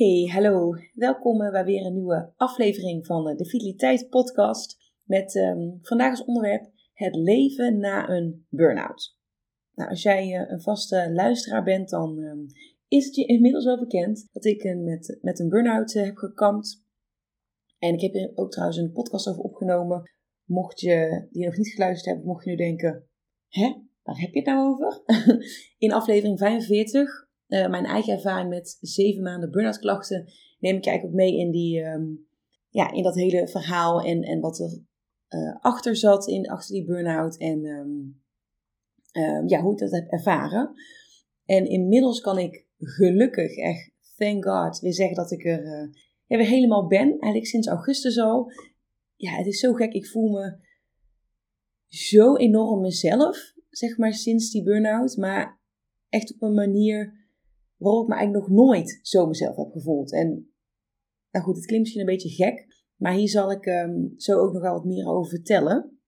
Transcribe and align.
Hey, 0.00 0.30
hallo. 0.32 0.74
Welkom 0.94 1.38
bij 1.38 1.64
weer 1.64 1.86
een 1.86 1.94
nieuwe 1.94 2.32
aflevering 2.36 3.06
van 3.06 3.36
de 3.36 3.44
Vitaliteit 3.44 4.08
Podcast. 4.08 4.92
Met 5.04 5.34
um, 5.34 5.78
vandaag 5.82 6.10
als 6.10 6.24
onderwerp 6.24 6.70
het 6.92 7.14
leven 7.14 7.78
na 7.78 8.08
een 8.08 8.46
burn-out. 8.48 9.18
Nou, 9.74 9.90
als 9.90 10.02
jij 10.02 10.26
uh, 10.26 10.50
een 10.50 10.60
vaste 10.60 11.12
luisteraar 11.12 11.62
bent, 11.62 11.88
dan 11.88 12.18
um, 12.18 12.46
is 12.88 13.04
het 13.04 13.14
je 13.14 13.26
inmiddels 13.26 13.64
wel 13.64 13.78
bekend 13.78 14.28
dat 14.32 14.44
ik 14.44 14.76
met, 14.76 15.18
met 15.20 15.38
een 15.38 15.48
burn-out 15.48 15.92
heb 15.92 16.16
gekampt. 16.16 16.84
En 17.78 17.94
ik 17.94 18.00
heb 18.00 18.14
er 18.14 18.32
ook 18.34 18.50
trouwens 18.50 18.78
een 18.78 18.92
podcast 18.92 19.28
over 19.28 19.42
opgenomen. 19.42 20.02
Mocht 20.44 20.80
je 20.80 21.26
die 21.30 21.44
nog 21.44 21.56
niet 21.56 21.72
geluisterd 21.72 22.06
hebben, 22.06 22.26
mocht 22.26 22.44
je 22.44 22.50
nu 22.50 22.56
denken: 22.56 23.08
hè, 23.48 23.74
waar 24.02 24.20
heb 24.20 24.32
je 24.32 24.38
het 24.38 24.48
nou 24.48 24.72
over? 24.72 25.02
In 25.78 25.92
aflevering 25.92 26.38
45 26.38 27.28
uh, 27.50 27.68
mijn 27.68 27.84
eigen 27.84 28.12
ervaring 28.12 28.48
met 28.48 28.78
zeven 28.80 29.22
maanden 29.22 29.50
burn-out 29.50 29.78
klachten 29.78 30.32
neem 30.58 30.76
ik 30.76 30.86
eigenlijk 30.86 31.04
ook 31.04 31.20
mee 31.20 31.36
in, 31.38 31.50
die, 31.50 31.82
um, 31.82 32.26
ja, 32.68 32.92
in 32.92 33.02
dat 33.02 33.14
hele 33.14 33.48
verhaal 33.48 34.00
en, 34.00 34.22
en 34.22 34.40
wat 34.40 34.58
er 34.58 34.82
uh, 35.28 35.56
achter 35.60 35.96
zat 35.96 36.26
in, 36.26 36.48
achter 36.48 36.74
die 36.74 36.84
burn-out 36.84 37.38
en 37.38 37.64
um, 37.64 38.22
um, 39.12 39.48
ja, 39.48 39.60
hoe 39.60 39.72
ik 39.72 39.78
dat 39.78 39.90
heb 39.90 40.10
ervaren. 40.10 40.72
En 41.44 41.66
inmiddels 41.66 42.20
kan 42.20 42.38
ik 42.38 42.66
gelukkig, 42.78 43.56
echt, 43.56 43.90
thank 44.16 44.44
God, 44.44 44.78
weer 44.78 44.94
zeggen 44.94 45.16
dat 45.16 45.30
ik 45.30 45.44
er 45.44 45.90
ja, 46.26 46.36
weer 46.36 46.46
helemaal 46.46 46.86
ben. 46.86 47.08
Eigenlijk 47.08 47.46
sinds 47.46 47.68
augustus 47.68 48.18
al. 48.18 48.52
Ja, 49.16 49.32
het 49.32 49.46
is 49.46 49.60
zo 49.60 49.72
gek. 49.72 49.92
Ik 49.92 50.06
voel 50.06 50.30
me 50.30 50.56
zo 51.88 52.36
enorm 52.36 52.80
mezelf, 52.80 53.52
zeg 53.70 53.98
maar, 53.98 54.14
sinds 54.14 54.50
die 54.50 54.62
burn-out. 54.62 55.16
Maar 55.16 55.60
echt 56.08 56.34
op 56.34 56.42
een 56.42 56.54
manier 56.54 57.19
waarop 57.80 58.02
ik 58.02 58.08
me 58.08 58.14
eigenlijk 58.14 58.46
nog 58.46 58.56
nooit 58.56 58.98
zo 59.02 59.26
mezelf 59.26 59.56
heb 59.56 59.70
gevoeld. 59.70 60.12
En 60.12 60.52
nou 61.30 61.44
goed, 61.44 61.56
het 61.56 61.66
klinkt 61.66 61.84
misschien 61.84 62.08
een 62.08 62.14
beetje 62.14 62.44
gek, 62.44 62.84
maar 62.96 63.14
hier 63.14 63.28
zal 63.28 63.50
ik 63.50 63.66
um, 63.66 64.14
zo 64.16 64.38
ook 64.38 64.52
nog 64.52 64.62
wel 64.62 64.72
wat 64.72 64.84
meer 64.84 65.06
over 65.06 65.30
vertellen. 65.30 65.98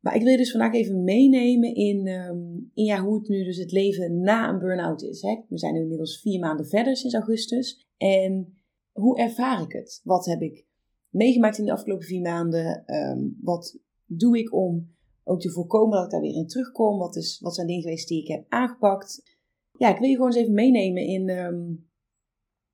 Maar 0.00 0.14
ik 0.14 0.22
wil 0.22 0.30
je 0.30 0.36
dus 0.36 0.50
vandaag 0.50 0.74
even 0.74 1.04
meenemen 1.04 1.74
in, 1.74 2.06
um, 2.08 2.70
in 2.74 2.84
ja, 2.84 3.02
hoe 3.02 3.18
het 3.18 3.28
nu 3.28 3.44
dus 3.44 3.56
het 3.56 3.72
leven 3.72 4.20
na 4.20 4.48
een 4.48 4.58
burn-out 4.58 5.02
is. 5.02 5.22
Hè? 5.22 5.40
We 5.48 5.58
zijn 5.58 5.74
nu 5.74 5.80
inmiddels 5.80 6.20
vier 6.20 6.38
maanden 6.38 6.66
verder 6.66 6.96
sinds 6.96 7.14
augustus. 7.14 7.88
En 7.96 8.58
hoe 8.92 9.18
ervaar 9.18 9.62
ik 9.62 9.72
het? 9.72 10.00
Wat 10.04 10.26
heb 10.26 10.40
ik 10.40 10.66
meegemaakt 11.08 11.58
in 11.58 11.64
de 11.64 11.72
afgelopen 11.72 12.06
vier 12.06 12.20
maanden? 12.20 12.94
Um, 12.94 13.38
wat 13.42 13.78
doe 14.04 14.38
ik 14.38 14.54
om 14.54 14.94
ook 15.24 15.40
te 15.40 15.50
voorkomen 15.50 15.96
dat 15.96 16.04
ik 16.04 16.10
daar 16.10 16.20
weer 16.20 16.34
in 16.34 16.46
terugkom? 16.46 16.98
Wat, 16.98 17.16
is, 17.16 17.40
wat 17.40 17.54
zijn 17.54 17.66
dingen 17.66 17.82
geweest 17.82 18.08
die 18.08 18.20
ik 18.20 18.28
heb 18.28 18.44
aangepakt? 18.48 19.35
Ja, 19.78 19.88
ik 19.88 19.98
wil 19.98 20.08
je 20.08 20.14
gewoon 20.14 20.30
eens 20.30 20.40
even 20.40 20.54
meenemen 20.54 21.02
in, 21.02 21.28
um, 21.28 21.88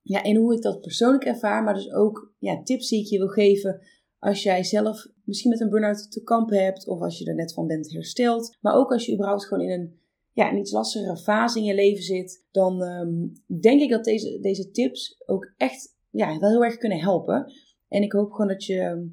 ja, 0.03 0.23
in 0.23 0.37
hoe 0.37 0.55
ik 0.55 0.63
dat 0.63 0.81
persoonlijk 0.81 1.25
ervaar. 1.25 1.63
Maar 1.63 1.75
dus 1.75 1.93
ook 1.93 2.35
ja, 2.39 2.63
tips 2.63 2.89
die 2.89 3.01
ik 3.01 3.07
je 3.07 3.19
wil 3.19 3.29
geven 3.29 3.81
als 4.19 4.43
jij 4.43 4.65
zelf 4.65 5.07
misschien 5.25 5.51
met 5.51 5.61
een 5.61 5.71
burn-out 5.71 6.11
te 6.11 6.23
kampen 6.23 6.65
hebt. 6.65 6.89
Of 6.89 7.01
als 7.01 7.19
je 7.19 7.25
er 7.25 7.35
net 7.35 7.53
van 7.53 7.67
bent 7.67 7.93
hersteld. 7.93 8.57
Maar 8.61 8.75
ook 8.75 8.93
als 8.93 9.07
je 9.07 9.15
überhaupt 9.15 9.47
gewoon 9.47 9.65
in 9.65 9.81
een, 9.81 10.01
ja, 10.33 10.51
een 10.51 10.59
iets 10.59 10.73
lastigere 10.73 11.17
fase 11.17 11.59
in 11.59 11.65
je 11.65 11.75
leven 11.75 12.03
zit. 12.03 12.47
Dan 12.51 12.83
um, 12.83 13.33
denk 13.61 13.81
ik 13.81 13.91
dat 13.91 14.05
deze, 14.05 14.41
deze 14.41 14.71
tips 14.71 15.23
ook 15.27 15.53
echt 15.57 15.97
ja, 16.11 16.39
wel 16.39 16.51
heel 16.51 16.65
erg 16.65 16.77
kunnen 16.77 17.01
helpen. 17.01 17.53
En 17.89 18.03
ik 18.03 18.13
hoop 18.13 18.31
gewoon 18.31 18.49
dat 18.49 18.65
je, 18.65 19.11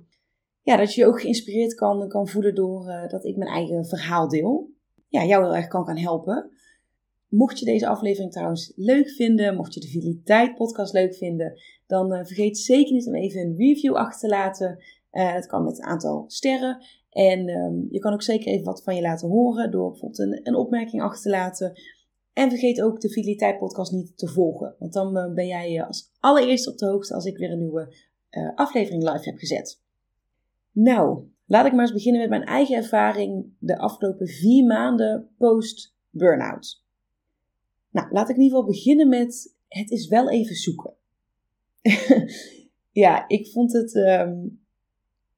ja, 0.62 0.78
dat 0.78 0.94
je 0.94 1.02
je 1.02 1.08
ook 1.08 1.22
geïnspireerd 1.22 1.76
kan, 1.76 2.08
kan 2.08 2.28
voelen 2.28 2.56
door 2.56 2.88
uh, 2.88 3.08
dat 3.08 3.26
ik 3.26 3.38
mijn 3.38 3.52
eigen 3.52 3.86
verhaal 3.86 4.28
deel. 4.28 4.70
Ja, 5.08 5.26
jou 5.26 5.44
heel 5.44 5.56
erg 5.56 5.68
kan 5.68 5.86
gaan 5.86 5.98
helpen. 5.98 6.52
Mocht 7.30 7.60
je 7.60 7.66
deze 7.66 7.88
aflevering 7.88 8.32
trouwens 8.32 8.74
leuk 8.76 9.10
vinden, 9.10 9.56
mocht 9.56 9.74
je 9.74 9.80
de 9.80 9.88
Vitaliteit 9.88 10.56
podcast 10.56 10.94
leuk 10.94 11.16
vinden, 11.16 11.60
dan 11.88 12.14
uh, 12.14 12.26
vergeet 12.26 12.58
zeker 12.58 12.94
niet 12.94 13.08
om 13.08 13.16
even 13.16 13.42
een 13.42 13.56
review 13.58 13.96
achter 13.96 14.30
te 14.30 14.36
laten. 14.36 14.78
Uh, 15.12 15.34
het 15.34 15.46
kan 15.46 15.64
met 15.64 15.78
een 15.78 15.84
aantal 15.86 16.24
sterren. 16.28 16.86
En 17.10 17.50
um, 17.50 17.88
je 17.90 18.00
kan 18.00 18.14
ook 18.14 18.22
zeker 18.22 18.48
even 18.48 18.66
wat 18.66 18.84
van 18.84 18.96
je 18.96 19.02
laten 19.02 19.30
horen 19.30 19.72
door 19.72 19.90
bijvoorbeeld 19.90 20.20
een, 20.20 20.40
een 20.44 20.56
opmerking 20.56 21.02
achter 21.02 21.22
te 21.22 21.30
laten. 21.30 21.82
En 22.34 22.50
vergeet 22.50 22.82
ook 22.82 23.02
de 23.02 23.10
Vitaliteit 23.10 23.58
podcast 23.58 23.92
niet 23.92 24.18
te 24.18 24.28
volgen. 24.28 24.76
Want 24.80 24.94
dan 24.94 25.18
uh, 25.18 25.34
ben 25.34 25.48
jij 25.48 25.84
als 25.84 26.12
allereerste 26.20 26.72
op 26.72 26.78
de 26.78 26.86
hoogte 26.86 27.14
als 27.14 27.26
ik 27.26 27.38
weer 27.38 27.52
een 27.52 27.60
nieuwe 27.60 28.08
aflevering 28.56 29.04
live 29.04 29.30
heb 29.30 29.38
gezet. 29.38 29.82
Nou, 30.72 31.24
laat 31.46 31.66
ik 31.66 31.72
maar 31.72 31.82
eens 31.82 31.94
beginnen 31.94 32.22
met 32.22 32.30
mijn 32.30 32.44
eigen 32.44 32.76
ervaring 32.76 33.54
de 33.60 33.78
afgelopen 33.78 34.28
vier 34.28 34.66
maanden 34.66 35.30
post-burnout. 35.38 36.88
Nou, 37.90 38.12
laat 38.12 38.30
ik 38.30 38.36
in 38.36 38.42
ieder 38.42 38.58
geval 38.58 38.74
beginnen 38.74 39.10
met 39.10 39.56
het 39.68 39.92
is 39.92 40.08
wel 40.08 40.30
even 40.30 40.56
zoeken. 40.56 40.94
ja, 43.04 43.28
ik 43.28 43.48
vond 43.48 43.74
het, 43.74 43.96
um, 43.96 44.62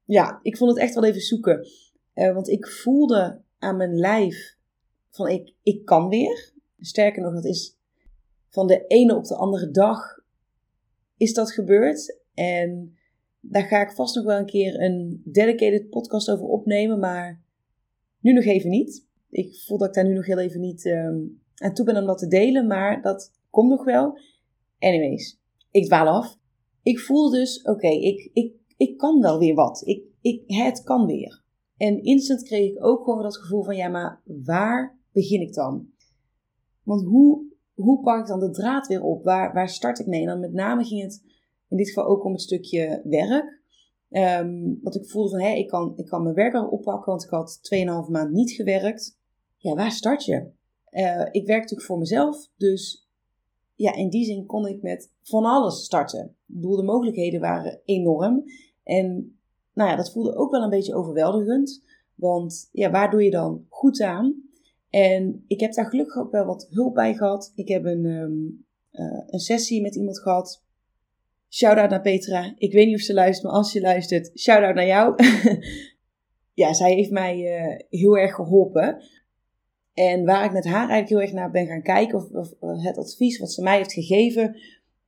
ja, 0.04 0.38
ik 0.42 0.56
vond 0.56 0.70
het 0.70 0.80
echt 0.80 0.94
wel 0.94 1.04
even 1.04 1.20
zoeken. 1.20 1.66
Uh, 2.14 2.34
want 2.34 2.48
ik 2.48 2.66
voelde 2.68 3.42
aan 3.58 3.76
mijn 3.76 3.94
lijf 3.94 4.56
van 5.10 5.28
ik, 5.28 5.54
ik 5.62 5.84
kan 5.84 6.08
weer. 6.08 6.52
Sterker 6.78 7.22
nog, 7.22 7.34
dat 7.34 7.44
is 7.44 7.76
van 8.48 8.66
de 8.66 8.86
ene 8.86 9.16
op 9.16 9.24
de 9.24 9.36
andere 9.36 9.70
dag 9.70 10.20
is 11.16 11.34
dat 11.34 11.52
gebeurd. 11.52 12.20
En 12.34 12.96
daar 13.40 13.64
ga 13.64 13.82
ik 13.82 13.90
vast 13.90 14.14
nog 14.14 14.24
wel 14.24 14.38
een 14.38 14.46
keer 14.46 14.80
een 14.80 15.22
dedicated 15.24 15.90
podcast 15.90 16.30
over 16.30 16.46
opnemen, 16.46 16.98
maar 16.98 17.42
nu 18.18 18.32
nog 18.32 18.44
even 18.44 18.70
niet. 18.70 19.06
Ik 19.30 19.56
voel 19.56 19.78
dat 19.78 19.88
ik 19.88 19.94
daar 19.94 20.04
nu 20.04 20.14
nog 20.14 20.26
heel 20.26 20.38
even 20.38 20.60
niet 20.60 20.84
um, 20.84 21.41
en 21.62 21.74
toe 21.74 21.84
ben 21.84 21.96
om 21.96 22.06
dat 22.06 22.18
te 22.18 22.26
delen, 22.26 22.66
maar 22.66 23.02
dat 23.02 23.32
komt 23.50 23.70
nog 23.70 23.84
wel. 23.84 24.18
Anyways, 24.78 25.40
ik 25.70 25.84
dwaal 25.86 26.06
af. 26.06 26.38
Ik 26.82 26.98
voel 26.98 27.30
dus, 27.30 27.62
oké, 27.62 27.88
ik, 27.88 28.30
ik, 28.32 28.54
ik 28.76 28.98
kan 28.98 29.20
wel 29.20 29.38
weer 29.38 29.54
wat. 29.54 29.82
Ik, 29.86 30.04
ik, 30.20 30.42
het 30.46 30.82
kan 30.82 31.06
weer. 31.06 31.42
En 31.76 32.02
instant 32.02 32.42
kreeg 32.42 32.70
ik 32.70 32.84
ook 32.84 33.04
gewoon 33.04 33.22
dat 33.22 33.36
gevoel 33.36 33.62
van, 33.62 33.76
ja, 33.76 33.88
maar 33.88 34.22
waar 34.24 34.98
begin 35.12 35.40
ik 35.40 35.54
dan? 35.54 35.86
Want 36.82 37.02
hoe, 37.04 37.44
hoe 37.74 38.00
pak 38.00 38.20
ik 38.20 38.26
dan 38.26 38.40
de 38.40 38.50
draad 38.50 38.86
weer 38.86 39.02
op? 39.02 39.24
Waar, 39.24 39.52
waar 39.52 39.68
start 39.68 39.98
ik 39.98 40.06
mee? 40.06 40.20
En 40.20 40.26
dan 40.26 40.40
met 40.40 40.52
name 40.52 40.84
ging 40.84 41.02
het 41.02 41.22
in 41.68 41.76
dit 41.76 41.88
geval 41.88 42.06
ook 42.06 42.24
om 42.24 42.32
het 42.32 42.40
stukje 42.40 43.00
werk. 43.04 43.60
Um, 44.10 44.80
ik 44.82 45.10
voelde 45.10 45.30
van, 45.30 45.40
hé, 45.40 45.54
ik, 45.54 45.68
kan, 45.68 45.92
ik 45.96 46.06
kan 46.06 46.22
mijn 46.22 46.34
werk 46.34 46.54
al 46.54 46.68
oppakken, 46.68 47.10
want 47.10 47.24
ik 47.24 47.30
had 47.30 47.60
2,5 48.06 48.10
maand 48.10 48.32
niet 48.32 48.50
gewerkt. 48.50 49.18
Ja, 49.56 49.74
waar 49.74 49.90
start 49.90 50.24
je? 50.24 50.50
Uh, 50.92 51.26
ik 51.30 51.46
werk 51.46 51.60
natuurlijk 51.60 51.88
voor 51.88 51.98
mezelf, 51.98 52.48
dus 52.56 53.08
ja, 53.74 53.94
in 53.94 54.08
die 54.08 54.24
zin 54.24 54.46
kon 54.46 54.66
ik 54.66 54.82
met 54.82 55.12
van 55.22 55.44
alles 55.44 55.84
starten. 55.84 56.24
Ik 56.24 56.54
bedoel, 56.54 56.76
de 56.76 56.82
mogelijkheden 56.82 57.40
waren 57.40 57.80
enorm. 57.84 58.44
En 58.84 59.38
nou 59.72 59.90
ja, 59.90 59.96
dat 59.96 60.12
voelde 60.12 60.36
ook 60.36 60.50
wel 60.50 60.62
een 60.62 60.70
beetje 60.70 60.94
overweldigend. 60.94 61.84
Want 62.14 62.68
ja, 62.72 62.90
waar 62.90 63.10
doe 63.10 63.24
je 63.24 63.30
dan 63.30 63.66
goed 63.68 64.00
aan? 64.00 64.42
En 64.90 65.44
ik 65.46 65.60
heb 65.60 65.72
daar 65.72 65.86
gelukkig 65.86 66.16
ook 66.16 66.30
wel 66.30 66.44
wat 66.44 66.66
hulp 66.70 66.94
bij 66.94 67.14
gehad. 67.14 67.52
Ik 67.54 67.68
heb 67.68 67.84
een, 67.84 68.04
um, 68.04 68.64
uh, 68.92 69.22
een 69.26 69.38
sessie 69.38 69.82
met 69.82 69.94
iemand 69.94 70.20
gehad. 70.20 70.64
Shout-out 71.48 71.90
naar 71.90 72.00
Petra. 72.00 72.54
Ik 72.56 72.72
weet 72.72 72.86
niet 72.86 72.94
of 72.94 73.00
ze 73.00 73.14
luistert, 73.14 73.46
maar 73.46 73.56
als 73.56 73.72
je 73.72 73.80
luistert, 73.80 74.30
shout-out 74.38 74.74
naar 74.74 74.86
jou. 74.86 75.14
ja, 76.62 76.72
zij 76.72 76.94
heeft 76.94 77.10
mij 77.10 77.36
uh, 77.38 77.78
heel 78.00 78.18
erg 78.18 78.34
geholpen. 78.34 79.02
En 79.94 80.24
waar 80.24 80.44
ik 80.44 80.52
met 80.52 80.64
haar 80.64 80.88
eigenlijk 80.88 81.08
heel 81.08 81.20
erg 81.20 81.32
naar 81.32 81.50
ben 81.50 81.66
gaan 81.66 81.82
kijken, 81.82 82.18
of, 82.18 82.50
het 82.60 82.98
advies 82.98 83.38
wat 83.38 83.52
ze 83.52 83.62
mij 83.62 83.76
heeft 83.76 83.92
gegeven, 83.92 84.56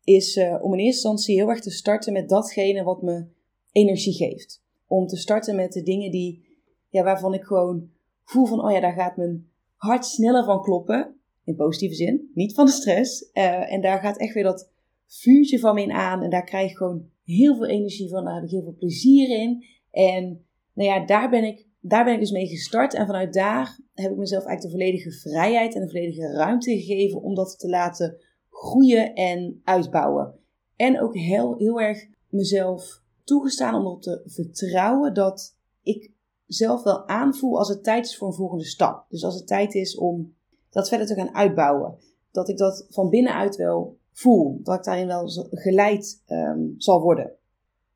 is 0.05 0.37
uh, 0.37 0.59
om 0.63 0.73
in 0.73 0.79
eerste 0.79 1.09
instantie 1.09 1.35
heel 1.35 1.49
erg 1.49 1.61
te 1.61 1.71
starten 1.71 2.13
met 2.13 2.29
datgene 2.29 2.83
wat 2.83 3.03
me 3.03 3.27
energie 3.73 4.13
geeft. 4.13 4.63
Om 4.87 5.07
te 5.07 5.17
starten 5.17 5.57
met 5.57 5.73
de 5.73 5.83
dingen 5.83 6.11
die, 6.11 6.45
ja, 6.89 7.03
waarvan 7.03 7.35
ik 7.35 7.43
gewoon 7.43 7.91
voel 8.25 8.47
van, 8.47 8.65
oh 8.65 8.71
ja, 8.71 8.81
daar 8.81 8.93
gaat 8.93 9.17
mijn 9.17 9.49
hart 9.77 10.05
sneller 10.05 10.45
van 10.45 10.63
kloppen. 10.63 11.15
In 11.45 11.57
positieve 11.57 11.95
zin, 11.95 12.31
niet 12.35 12.55
van 12.55 12.67
de 12.67 12.73
stress. 12.73 13.31
Uh, 13.33 13.73
en 13.73 13.81
daar 13.81 14.01
gaat 14.01 14.19
echt 14.19 14.35
weer 14.35 14.43
dat 14.43 14.71
vuurtje 15.07 15.59
van 15.59 15.75
me 15.75 15.83
in 15.83 15.93
aan. 15.93 16.23
En 16.23 16.31
daar 16.31 16.45
krijg 16.45 16.71
ik 16.71 16.77
gewoon 16.77 17.09
heel 17.25 17.57
veel 17.57 17.67
energie 17.67 18.09
van. 18.09 18.25
Daar 18.25 18.35
heb 18.35 18.45
ik 18.45 18.51
heel 18.51 18.63
veel 18.63 18.77
plezier 18.79 19.41
in. 19.41 19.65
En 19.91 20.45
nou 20.73 20.89
ja, 20.89 21.07
daar 21.07 21.31
ben 21.31 21.45
ik 21.45 21.67
daar 21.87 22.05
ben 22.05 22.15
ik 22.15 22.21
dus 22.21 22.31
mee 22.31 22.47
gestart. 22.47 22.95
En 22.95 23.07
vanuit 23.07 23.33
daar 23.33 23.79
heb 23.95 24.11
ik 24.11 24.17
mezelf 24.17 24.45
eigenlijk 24.45 24.75
de 24.75 24.83
volledige 24.83 25.11
vrijheid 25.11 25.75
en 25.75 25.81
de 25.81 25.87
volledige 25.87 26.33
ruimte 26.33 26.71
gegeven 26.71 27.23
om 27.23 27.35
dat 27.35 27.59
te 27.59 27.69
laten 27.69 28.17
groeien 28.51 29.15
en 29.15 29.61
uitbouwen. 29.65 30.35
En 30.77 31.01
ook 31.01 31.15
heel, 31.15 31.57
heel 31.59 31.81
erg 31.81 32.07
mezelf 32.29 33.01
toegestaan 33.25 33.75
om 33.75 33.81
erop 33.81 34.03
te 34.03 34.23
vertrouwen 34.27 35.15
dat 35.15 35.57
ik 35.83 36.13
zelf 36.47 36.83
wel 36.83 37.09
aanvoel 37.09 37.59
als 37.59 37.69
het 37.69 37.85
tijd 37.85 38.07
is 38.07 38.17
voor 38.17 38.29
een 38.29 38.35
volgende 38.35 38.65
stap. 38.65 39.07
Dus 39.09 39.25
als 39.25 39.35
het 39.35 39.47
tijd 39.47 39.75
is 39.75 39.97
om 39.97 40.35
dat 40.71 40.89
verder 40.89 41.07
te 41.07 41.15
gaan 41.15 41.35
uitbouwen. 41.35 41.99
Dat 42.31 42.49
ik 42.49 42.57
dat 42.57 42.87
van 42.89 43.09
binnenuit 43.09 43.57
wel 43.57 43.99
voel. 44.13 44.61
Dat 44.63 44.79
ik 44.79 44.85
daarin 44.85 45.07
wel 45.07 45.29
geleid 45.51 46.23
um, 46.29 46.75
zal 46.79 47.01
worden. 47.01 47.33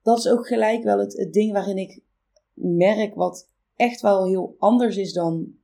Dat 0.03 0.19
is 0.19 0.29
ook 0.29 0.47
gelijk 0.47 0.83
wel 0.83 0.99
het, 0.99 1.29
ding 1.33 1.53
waarin 1.53 1.79
ik 1.79 2.01
merk 2.55 3.15
wat 3.15 3.49
echt 3.79 4.01
wel 4.01 4.27
heel 4.27 4.55
anders 4.59 4.97
is 4.97 5.13
dan 5.13 5.55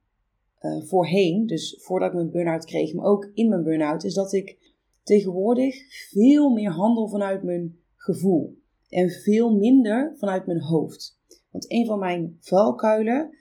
uh, 0.60 0.82
voorheen. 0.82 1.46
Dus 1.46 1.78
voordat 1.80 2.08
ik 2.08 2.14
mijn 2.14 2.30
burn-out 2.30 2.64
kreeg, 2.64 2.94
maar 2.94 3.06
ook 3.06 3.30
in 3.34 3.48
mijn 3.48 3.62
burn-out. 3.62 4.04
Is 4.04 4.14
dat 4.14 4.32
ik 4.32 4.58
tegenwoordig 5.02 5.76
veel 6.10 6.50
meer 6.50 6.70
handel 6.70 7.08
vanuit 7.08 7.42
mijn 7.42 7.78
gevoel. 7.96 8.58
En 8.88 9.10
veel 9.10 9.56
minder 9.56 10.14
vanuit 10.16 10.46
mijn 10.46 10.60
hoofd. 10.60 11.18
Want 11.50 11.72
een 11.72 11.86
van 11.86 11.98
mijn 11.98 12.36
valkuilen 12.40 13.36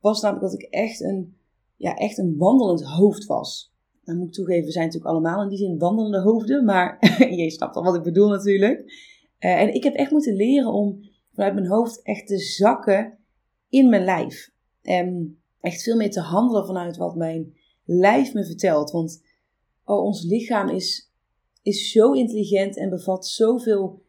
was 0.00 0.20
namelijk 0.22 0.50
dat 0.50 0.60
ik 0.60 0.68
echt 0.70 1.00
een, 1.00 1.36
ja, 1.76 1.94
echt 1.94 2.18
een 2.18 2.36
wandelend 2.36 2.84
hoofd 2.84 3.26
was. 3.26 3.74
Dan 4.04 4.16
moet 4.16 4.26
ik 4.26 4.32
toegeven, 4.32 4.64
we 4.64 4.72
zijn 4.72 4.84
natuurlijk 4.84 5.12
allemaal 5.12 5.42
in 5.42 5.48
die 5.48 5.58
zin 5.58 5.78
wandelende 5.78 6.20
hoofden. 6.20 6.64
Maar 6.64 6.98
je 7.36 7.50
snapt 7.50 7.76
al 7.76 7.82
wat 7.82 7.94
ik 7.94 8.02
bedoel 8.02 8.28
natuurlijk. 8.28 8.80
Uh, 9.40 9.60
en 9.60 9.74
ik 9.74 9.84
heb 9.84 9.94
echt 9.94 10.10
moeten 10.10 10.34
leren 10.34 10.72
om 10.72 11.00
vanuit 11.32 11.54
mijn 11.54 11.66
hoofd 11.66 12.02
echt 12.02 12.26
te 12.26 12.38
zakken 12.38 13.18
in 13.70 13.88
mijn 13.88 14.04
lijf. 14.04 14.50
En 14.82 15.38
echt 15.60 15.82
veel 15.82 15.96
meer 15.96 16.10
te 16.10 16.20
handelen 16.20 16.66
vanuit 16.66 16.96
wat 16.96 17.16
mijn 17.16 17.54
lijf 17.84 18.34
me 18.34 18.44
vertelt. 18.44 18.90
Want 18.90 19.22
oh, 19.84 20.04
ons 20.04 20.24
lichaam 20.24 20.68
is, 20.68 21.10
is 21.62 21.90
zo 21.90 22.12
intelligent 22.12 22.76
en 22.76 22.90
bevat 22.90 23.26
zoveel 23.26 24.02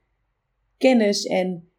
kennis. 0.78 1.26
En 1.26 1.70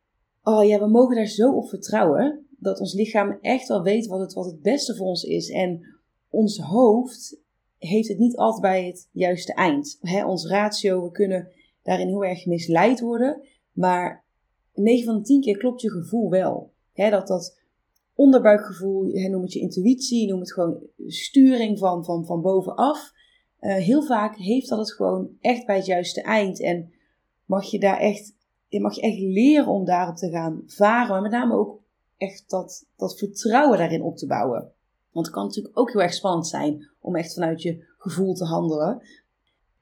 oh 0.42 0.64
ja, 0.64 0.78
we 0.78 0.88
mogen 0.88 1.16
daar 1.16 1.26
zo 1.26 1.52
op 1.52 1.68
vertrouwen. 1.68 2.46
Dat 2.58 2.80
ons 2.80 2.94
lichaam 2.94 3.38
echt 3.40 3.68
wel 3.68 3.82
weet 3.82 4.06
wat 4.06 4.20
het, 4.20 4.32
wat 4.32 4.46
het 4.46 4.62
beste 4.62 4.96
voor 4.96 5.06
ons 5.06 5.22
is. 5.22 5.50
En 5.50 5.86
ons 6.28 6.58
hoofd 6.58 7.40
heeft 7.78 8.08
het 8.08 8.18
niet 8.18 8.36
altijd 8.36 8.62
bij 8.62 8.86
het 8.86 9.08
juiste 9.12 9.54
eind. 9.54 9.98
He, 10.00 10.24
ons 10.24 10.46
ratio, 10.46 11.02
we 11.04 11.10
kunnen 11.10 11.48
daarin 11.82 12.08
heel 12.08 12.24
erg 12.24 12.46
misleid 12.46 13.00
worden. 13.00 13.42
Maar 13.72 14.24
9 14.74 15.04
van 15.04 15.16
de 15.16 15.22
10 15.22 15.40
keer 15.40 15.56
klopt 15.56 15.80
je 15.80 15.90
gevoel 15.90 16.30
wel. 16.30 16.72
He, 16.92 17.10
dat 17.10 17.26
dat 17.26 17.60
onderbuikgevoel, 18.14 19.02
noem 19.30 19.42
het 19.42 19.52
je 19.52 19.60
intuïtie, 19.60 20.28
noem 20.28 20.40
het 20.40 20.52
gewoon 20.52 20.80
sturing 21.06 21.78
van, 21.78 22.04
van, 22.04 22.26
van 22.26 22.40
bovenaf. 22.40 23.12
Uh, 23.60 23.74
heel 23.74 24.02
vaak 24.02 24.36
heeft 24.36 24.68
dat 24.68 24.78
het 24.78 24.92
gewoon 24.92 25.28
echt 25.40 25.66
bij 25.66 25.76
het 25.76 25.86
juiste 25.86 26.22
eind. 26.22 26.60
En 26.60 26.92
mag 27.44 27.64
je 27.64 27.78
daar 27.78 27.98
echt, 27.98 28.34
mag 28.68 28.94
je 28.94 29.00
echt 29.02 29.18
leren 29.18 29.66
om 29.66 29.84
daarop 29.84 30.16
te 30.16 30.30
gaan 30.30 30.62
varen. 30.66 31.10
Maar 31.10 31.22
met 31.22 31.30
name 31.30 31.54
ook 31.54 31.80
echt 32.16 32.50
dat, 32.50 32.86
dat 32.96 33.18
vertrouwen 33.18 33.78
daarin 33.78 34.02
op 34.02 34.16
te 34.16 34.26
bouwen. 34.26 34.72
Want 35.10 35.26
het 35.26 35.34
kan 35.34 35.44
natuurlijk 35.44 35.78
ook 35.78 35.92
heel 35.92 36.02
erg 36.02 36.14
spannend 36.14 36.46
zijn 36.46 36.90
om 37.00 37.16
echt 37.16 37.34
vanuit 37.34 37.62
je 37.62 37.84
gevoel 37.98 38.34
te 38.34 38.44
handelen. 38.44 39.02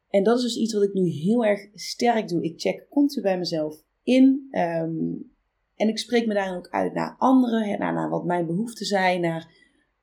En 0.09 0.23
dat 0.23 0.37
is 0.37 0.43
dus 0.43 0.56
iets 0.56 0.73
wat 0.75 0.83
ik 0.83 0.93
nu 0.93 1.09
heel 1.09 1.44
erg 1.44 1.69
sterk 1.75 2.29
doe. 2.29 2.43
Ik 2.43 2.61
check 2.61 2.87
continu 2.88 3.23
bij 3.23 3.38
mezelf 3.38 3.83
in. 4.03 4.49
Um, 4.50 5.33
en 5.81 5.88
ik 5.88 5.99
spreek 5.99 6.27
me 6.27 6.35
daarin 6.35 6.56
ook 6.56 6.69
uit 6.69 6.94
naar 6.94 7.15
anderen, 7.19 7.79
naar, 7.79 7.93
naar 7.93 8.11
wat 8.11 8.25
mijn 8.25 8.47
behoeften 8.47 8.87
zijn, 8.87 9.21
naar 9.21 9.53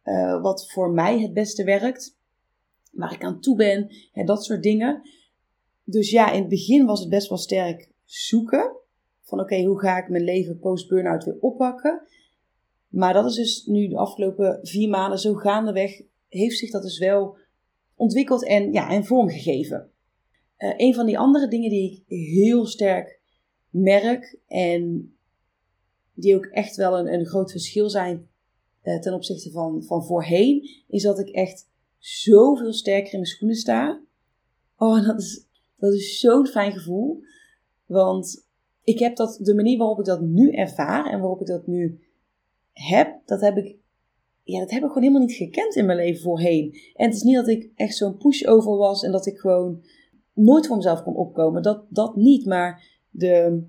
uh, 0.04 0.42
wat 0.42 0.72
voor 0.72 0.92
mij 0.92 1.22
het 1.22 1.34
beste 1.34 1.64
werkt, 1.64 2.18
waar 2.92 3.14
ik 3.14 3.24
aan 3.24 3.40
toe 3.40 3.56
ben, 3.56 3.96
hè, 4.12 4.24
dat 4.24 4.44
soort 4.44 4.64
dingen. 4.64 5.02
Dus 5.84 6.10
ja, 6.10 6.32
in 6.32 6.40
het 6.40 6.50
begin 6.50 6.86
was 6.86 7.00
het 7.00 7.10
best 7.10 7.30
wel 7.30 7.38
sterk 7.38 7.92
zoeken. 8.04 8.76
Van 9.22 9.40
oké, 9.40 9.64
hoe 9.64 9.80
ga 9.80 9.98
ik 9.98 10.10
mijn 10.10 10.24
leven 10.24 10.60
post-burnout 10.60 11.24
weer 11.24 11.38
oppakken? 11.40 12.08
Maar 12.88 13.14
dat 13.14 13.26
is 13.26 13.36
dus 13.36 13.66
nu 13.66 13.88
de 13.88 13.98
afgelopen 13.98 14.60
vier 14.62 14.90
maanden 14.90 15.20
zo 15.20 15.34
gaandeweg, 15.34 16.02
heeft 16.28 16.58
zich 16.58 16.72
dat 16.72 16.82
dus 16.82 17.00
wel 17.00 17.38
ontwikkeld 17.96 18.46
en, 18.46 18.74
ja, 18.74 18.90
en 18.90 19.06
vormgegeven. 19.06 19.92
Uh, 20.58 20.74
een 20.78 20.94
van 20.94 21.06
die 21.06 21.18
andere 21.18 21.48
dingen 21.48 21.70
die 21.70 21.92
ik 21.92 22.04
heel 22.08 22.66
sterk 22.66 23.20
merk 23.70 24.40
en 24.48 25.12
die 26.20 26.36
ook 26.36 26.46
echt 26.46 26.76
wel 26.76 27.00
een, 27.00 27.14
een 27.14 27.26
groot 27.26 27.52
verschil 27.52 27.90
zijn 27.90 28.28
uh, 28.84 29.00
ten 29.00 29.14
opzichte 29.14 29.52
van, 29.52 29.84
van 29.84 30.06
voorheen, 30.06 30.70
is 30.88 31.04
dat 31.04 31.20
ik 31.20 31.30
echt 31.30 31.70
zoveel 31.98 32.74
sterker 32.74 33.14
in 33.14 33.20
mijn 33.20 33.32
schoenen 33.32 33.58
sta. 33.58 34.02
Oh, 34.78 35.06
dat 35.06 35.20
is, 35.22 35.46
dat 35.78 35.94
is 35.94 36.20
zo'n 36.20 36.48
fijn 36.48 36.72
gevoel. 36.72 37.24
Want 37.86 38.48
ik 38.84 39.00
heb 39.00 39.16
dat, 39.16 39.40
de 39.42 39.56
manier 39.56 39.78
waarop 39.78 40.00
ik 40.00 40.06
dat 40.06 40.22
nu 40.22 40.52
ervaar 40.52 41.06
en 41.06 41.20
waarop 41.20 41.42
ik 41.42 41.48
dat 41.48 41.68
nu 41.68 42.00
heb, 42.74 43.22
dat 43.26 43.42
heb 43.42 43.58
ik, 43.58 43.78
ja, 44.44 44.60
dat 44.60 44.72
heb 44.72 44.82
ik 44.82 44.88
gewoon 44.88 45.04
helemaal 45.04 45.26
niet 45.26 45.36
gekend 45.36 45.76
in 45.76 45.86
mijn 45.86 45.98
leven 45.98 46.22
voorheen. 46.22 46.80
En 46.94 47.06
het 47.06 47.16
is 47.16 47.24
niet 47.24 47.36
dat 47.36 47.48
ik 47.48 47.72
echt 47.76 47.96
zo'n 47.96 48.18
pushover 48.18 48.78
was 48.78 49.04
en 49.04 49.12
dat 49.12 49.26
ik 49.26 49.38
gewoon 49.38 49.84
nooit 50.34 50.68
voor 50.68 50.76
mezelf 50.76 51.04
kon 51.04 51.16
opkomen. 51.16 51.62
Dat, 51.62 51.86
dat 51.90 52.16
niet, 52.16 52.46
maar 52.46 53.00
de, 53.10 53.64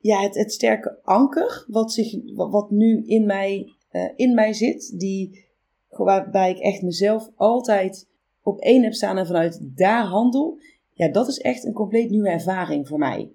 ja, 0.00 0.22
het, 0.22 0.34
het 0.34 0.52
sterke 0.52 0.98
anker 1.02 1.64
wat, 1.68 1.92
zich, 1.92 2.34
wat, 2.34 2.70
nu 2.70 3.02
in 3.04 3.26
mij, 3.26 3.72
uh, 3.92 4.08
in 4.16 4.34
mij 4.34 4.52
zit, 4.52 4.98
die, 4.98 5.44
waarbij 5.88 6.50
ik 6.50 6.58
echt 6.58 6.82
mezelf 6.82 7.30
altijd 7.34 8.08
op 8.42 8.60
één 8.60 8.82
heb 8.82 8.92
staan 8.92 9.18
en 9.18 9.26
vanuit 9.26 9.60
daar 9.62 10.04
handel, 10.04 10.58
ja, 10.92 11.08
dat 11.08 11.28
is 11.28 11.38
echt 11.38 11.64
een 11.64 11.72
compleet 11.72 12.10
nieuwe 12.10 12.28
ervaring 12.28 12.88
voor 12.88 12.98
mij. 12.98 13.32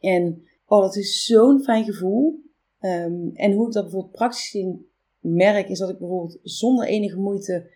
En 0.00 0.42
oh, 0.66 0.80
dat 0.80 0.96
is 0.96 1.24
zo'n 1.24 1.60
fijn 1.62 1.84
gevoel. 1.84 2.46
Um, 2.80 3.30
en 3.34 3.52
hoe 3.52 3.66
ik 3.66 3.72
dat 3.72 3.82
bijvoorbeeld 3.82 4.12
praktisch 4.12 4.54
in 4.54 4.86
merk, 5.20 5.68
is 5.68 5.78
dat 5.78 5.90
ik 5.90 5.98
bijvoorbeeld 5.98 6.38
zonder 6.42 6.86
enige 6.86 7.18
moeite 7.18 7.70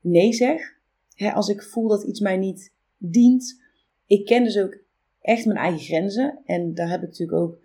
nee 0.00 0.32
zeg. 0.32 0.78
als 1.34 1.48
ik 1.48 1.62
voel 1.62 1.88
dat 1.88 2.02
iets 2.02 2.20
mij 2.20 2.36
niet 2.36 2.72
dient. 2.98 3.62
Ik 4.06 4.26
ken 4.26 4.44
dus 4.44 4.58
ook 4.58 4.78
echt 5.20 5.46
mijn 5.46 5.58
eigen 5.58 5.80
grenzen. 5.80 6.38
En 6.44 6.74
daar 6.74 6.90
heb 6.90 7.02
ik 7.02 7.08
natuurlijk 7.08 7.38
ook 7.38 7.58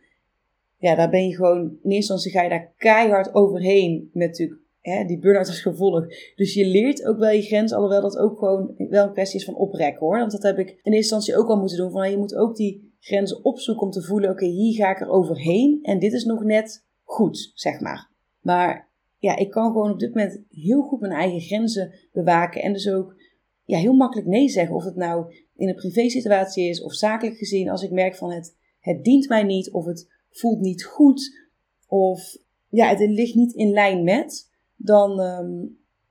ja, 0.80 0.96
daar 0.96 1.10
ben 1.10 1.28
je 1.28 1.36
gewoon, 1.36 1.60
in 1.60 1.92
eerste 1.92 2.14
instantie 2.14 2.32
ga 2.32 2.42
je 2.42 2.50
daar 2.50 2.74
keihard 2.78 3.34
overheen 3.34 4.10
met 4.14 4.28
natuurlijk 4.28 4.62
hè, 4.82 5.06
die 5.06 5.20
burn-out 5.20 5.48
als 5.48 5.62
gevolg. 5.62 6.06
Dus 6.36 6.54
je 6.54 6.66
leert 6.66 7.06
ook 7.06 7.18
wel 7.18 7.32
je 7.32 7.42
grens, 7.42 7.74
alhoewel 7.74 8.02
dat 8.02 8.18
ook 8.18 8.40
gewoon 8.40 8.74
wel 8.78 9.06
een 9.06 9.14
kwestie 9.14 9.40
is 9.40 9.46
van 9.46 9.56
oprekken 9.56 10.00
hoor. 10.00 10.18
Want 10.18 10.32
dat 10.32 10.44
heb 10.44 10.58
ik 10.58 10.68
in 10.70 10.76
eerste 10.94 10.96
instantie 10.96 11.38
ook 11.38 11.50
al 11.50 11.60
moeten 11.60 11.78
doen. 11.78 11.92
Van, 11.92 12.12
je 12.12 12.18
moet 12.18 12.36
ook 12.36 12.56
die 12.56 12.94
grenzen 13.00 13.46
opzoeken 13.46 13.86
om 13.86 13.92
te 13.92 14.02
voelen, 14.02 14.30
oké, 14.30 14.46
hier 14.46 14.74
ga 14.74 14.92
ik 14.92 15.02
er 15.02 15.10
overheen 15.10 15.80
en 15.82 16.00
dit 16.00 16.14
is 16.14 16.24
nog 16.24 16.44
net 16.44 16.86
goed, 17.04 17.52
zeg 17.54 17.80
maar. 17.80 18.10
Maar 18.42 18.90
ja, 19.18 19.38
ik 19.38 19.50
kan 19.50 19.72
gewoon 19.72 19.92
op 19.92 20.00
dit 20.00 20.14
moment 20.14 20.42
heel 20.50 20.82
goed 20.82 21.00
mijn 21.00 21.14
eigen 21.14 21.42
grenzen 21.42 21.94
bewaken 22.12 22.62
en 22.62 22.74
dus 22.74 22.90
ook 22.90 23.16
ja, 23.64 23.78
heel 23.78 23.94
makkelijk 23.94 24.28
nee 24.28 24.50
zeggen. 24.50 24.76
Of 24.76 24.84
het 24.84 24.96
nou 24.96 25.34
in 25.56 25.68
een 25.68 25.76
privé 25.76 26.10
situatie 26.10 26.70
is 26.70 26.82
of 26.82 26.94
zakelijk 26.94 27.38
gezien, 27.38 27.70
als 27.70 27.84
ik 27.84 27.92
merk 27.92 28.16
van 28.16 28.32
het, 28.32 28.56
het 28.80 29.04
dient 29.04 29.28
mij 29.28 29.44
niet 29.44 29.72
of 29.72 29.86
het 29.86 30.18
voelt 30.32 30.60
niet 30.60 30.84
goed 30.84 31.48
of 31.88 32.38
ja, 32.70 32.90
het 32.90 33.00
ligt 33.00 33.36
niet 33.36 33.54
in 33.54 33.70
lijn 33.70 34.04
met, 34.04 34.50
dan, 34.76 35.20
ehm, 35.20 35.66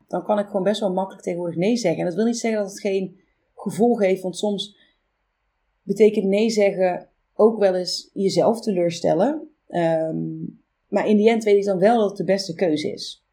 dan 0.07 0.25
kan 0.25 0.39
ik 0.39 0.47
gewoon 0.47 0.63
best 0.63 0.81
wel 0.81 0.93
makkelijk 0.93 1.23
tegenwoordig 1.23 1.59
nee 1.59 1.77
zeggen. 1.77 2.01
En 2.01 2.07
dat 2.07 2.15
wil 2.15 2.25
niet 2.25 2.39
zeggen 2.39 2.61
dat 2.61 2.71
het 2.71 2.81
geen 2.81 3.21
gevolg 3.55 4.01
heeft, 4.01 4.23
want 4.23 4.37
soms 4.37 4.77
betekent 5.83 6.25
nee 6.25 6.51
zeggen 6.51 7.09
ook 7.35 7.59
wel 7.59 7.75
eens 7.75 8.11
jezelf 8.13 8.61
teleurstellen. 8.61 9.49
Um, 9.69 10.61
maar 10.89 11.09
in 11.09 11.17
die 11.17 11.31
end 11.31 11.45
weet 11.45 11.57
ik 11.57 11.65
dan 11.65 11.79
wel 11.79 11.99
dat 11.99 12.09
het 12.09 12.17
de 12.17 12.25
beste 12.25 12.55
keuze 12.55 12.93
is. 12.93 13.25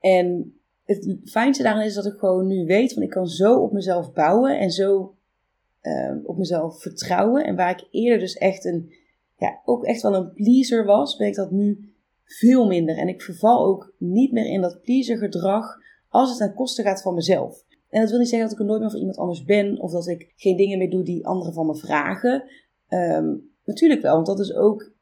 En 0.00 0.58
het 0.84 1.16
fijnste 1.24 1.62
daarin 1.62 1.86
is 1.86 1.94
dat 1.94 2.06
ik 2.06 2.18
gewoon 2.18 2.46
nu 2.46 2.66
weet, 2.66 2.92
van 2.92 3.02
ik 3.02 3.10
kan 3.10 3.28
zo 3.28 3.60
op 3.60 3.72
mezelf 3.72 4.12
bouwen 4.12 4.58
en 4.58 4.70
zo 4.70 5.14
um, 5.82 6.22
op 6.24 6.36
mezelf 6.36 6.80
vertrouwen. 6.80 7.44
En 7.44 7.56
waar 7.56 7.70
ik 7.70 7.88
eerder 7.90 8.18
dus 8.18 8.34
echt 8.34 8.64
een 8.64 8.92
ja, 9.36 9.60
ook 9.64 9.84
echt 9.84 10.02
wel 10.02 10.14
een 10.14 10.32
pleaser 10.32 10.84
was, 10.84 11.16
ben 11.16 11.26
ik 11.26 11.34
dat 11.34 11.50
nu 11.50 11.94
veel 12.24 12.66
minder. 12.66 12.96
En 12.96 13.08
ik 13.08 13.22
verval 13.22 13.64
ook 13.66 13.94
niet 13.98 14.32
meer 14.32 14.46
in 14.46 14.60
dat 14.60 14.80
pleaser 14.82 15.18
gedrag 15.18 15.76
als 16.08 16.28
het 16.28 16.38
ten 16.38 16.54
koste 16.54 16.82
gaat 16.82 17.02
van 17.02 17.14
mezelf. 17.14 17.64
En 17.90 18.00
dat 18.00 18.10
wil 18.10 18.18
niet 18.18 18.28
zeggen 18.28 18.48
dat 18.48 18.56
ik 18.58 18.62
er 18.62 18.70
nooit 18.70 18.80
meer 18.80 18.90
voor 18.90 18.98
iemand 18.98 19.18
anders 19.18 19.44
ben 19.44 19.80
of 19.80 19.92
dat 19.92 20.06
ik 20.06 20.32
geen 20.36 20.56
dingen 20.56 20.78
meer 20.78 20.90
doe 20.90 21.02
die 21.02 21.26
anderen 21.26 21.54
van 21.54 21.66
me 21.66 21.76
vragen. 21.76 22.44
Um, 22.88 23.50
natuurlijk 23.64 24.02
wel, 24.02 24.14
want 24.14 24.26
dat 24.26 24.40
is 24.40 24.54
ook, 24.54 24.92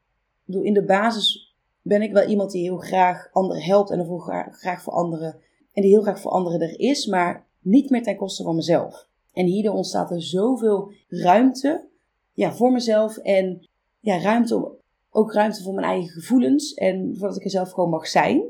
in 0.45 0.73
de 0.73 0.85
basis 0.85 1.55
ben 1.81 2.01
ik 2.01 2.11
wel 2.11 2.27
iemand 2.27 2.51
die 2.51 2.61
heel 2.61 2.77
graag 2.77 3.29
anderen 3.31 3.63
helpt 3.63 3.91
en 3.91 3.99
ervoor 3.99 4.21
graag, 4.21 4.57
graag 4.57 4.81
voor 4.81 4.93
anderen 4.93 5.35
en 5.73 5.81
die 5.81 5.91
heel 5.91 6.01
graag 6.01 6.19
voor 6.19 6.31
anderen 6.31 6.61
er 6.61 6.79
is, 6.79 7.05
maar 7.05 7.47
niet 7.59 7.89
meer 7.89 8.03
ten 8.03 8.15
koste 8.15 8.43
van 8.43 8.55
mezelf. 8.55 9.07
En 9.33 9.45
hierdoor 9.45 9.73
ontstaat 9.73 10.11
er 10.11 10.21
zoveel 10.21 10.91
ruimte 11.07 11.87
ja, 12.33 12.53
voor 12.53 12.71
mezelf 12.71 13.17
en 13.17 13.67
ja, 14.03 14.19
ruimte 14.19 14.55
om, 14.55 14.75
ook 15.09 15.33
ruimte 15.33 15.63
voor 15.63 15.73
mijn 15.73 15.87
eigen 15.87 16.09
gevoelens 16.09 16.73
en 16.73 17.15
voordat 17.17 17.37
ik 17.37 17.43
er 17.43 17.49
zelf 17.49 17.71
gewoon 17.71 17.89
mag 17.89 18.07
zijn. 18.07 18.43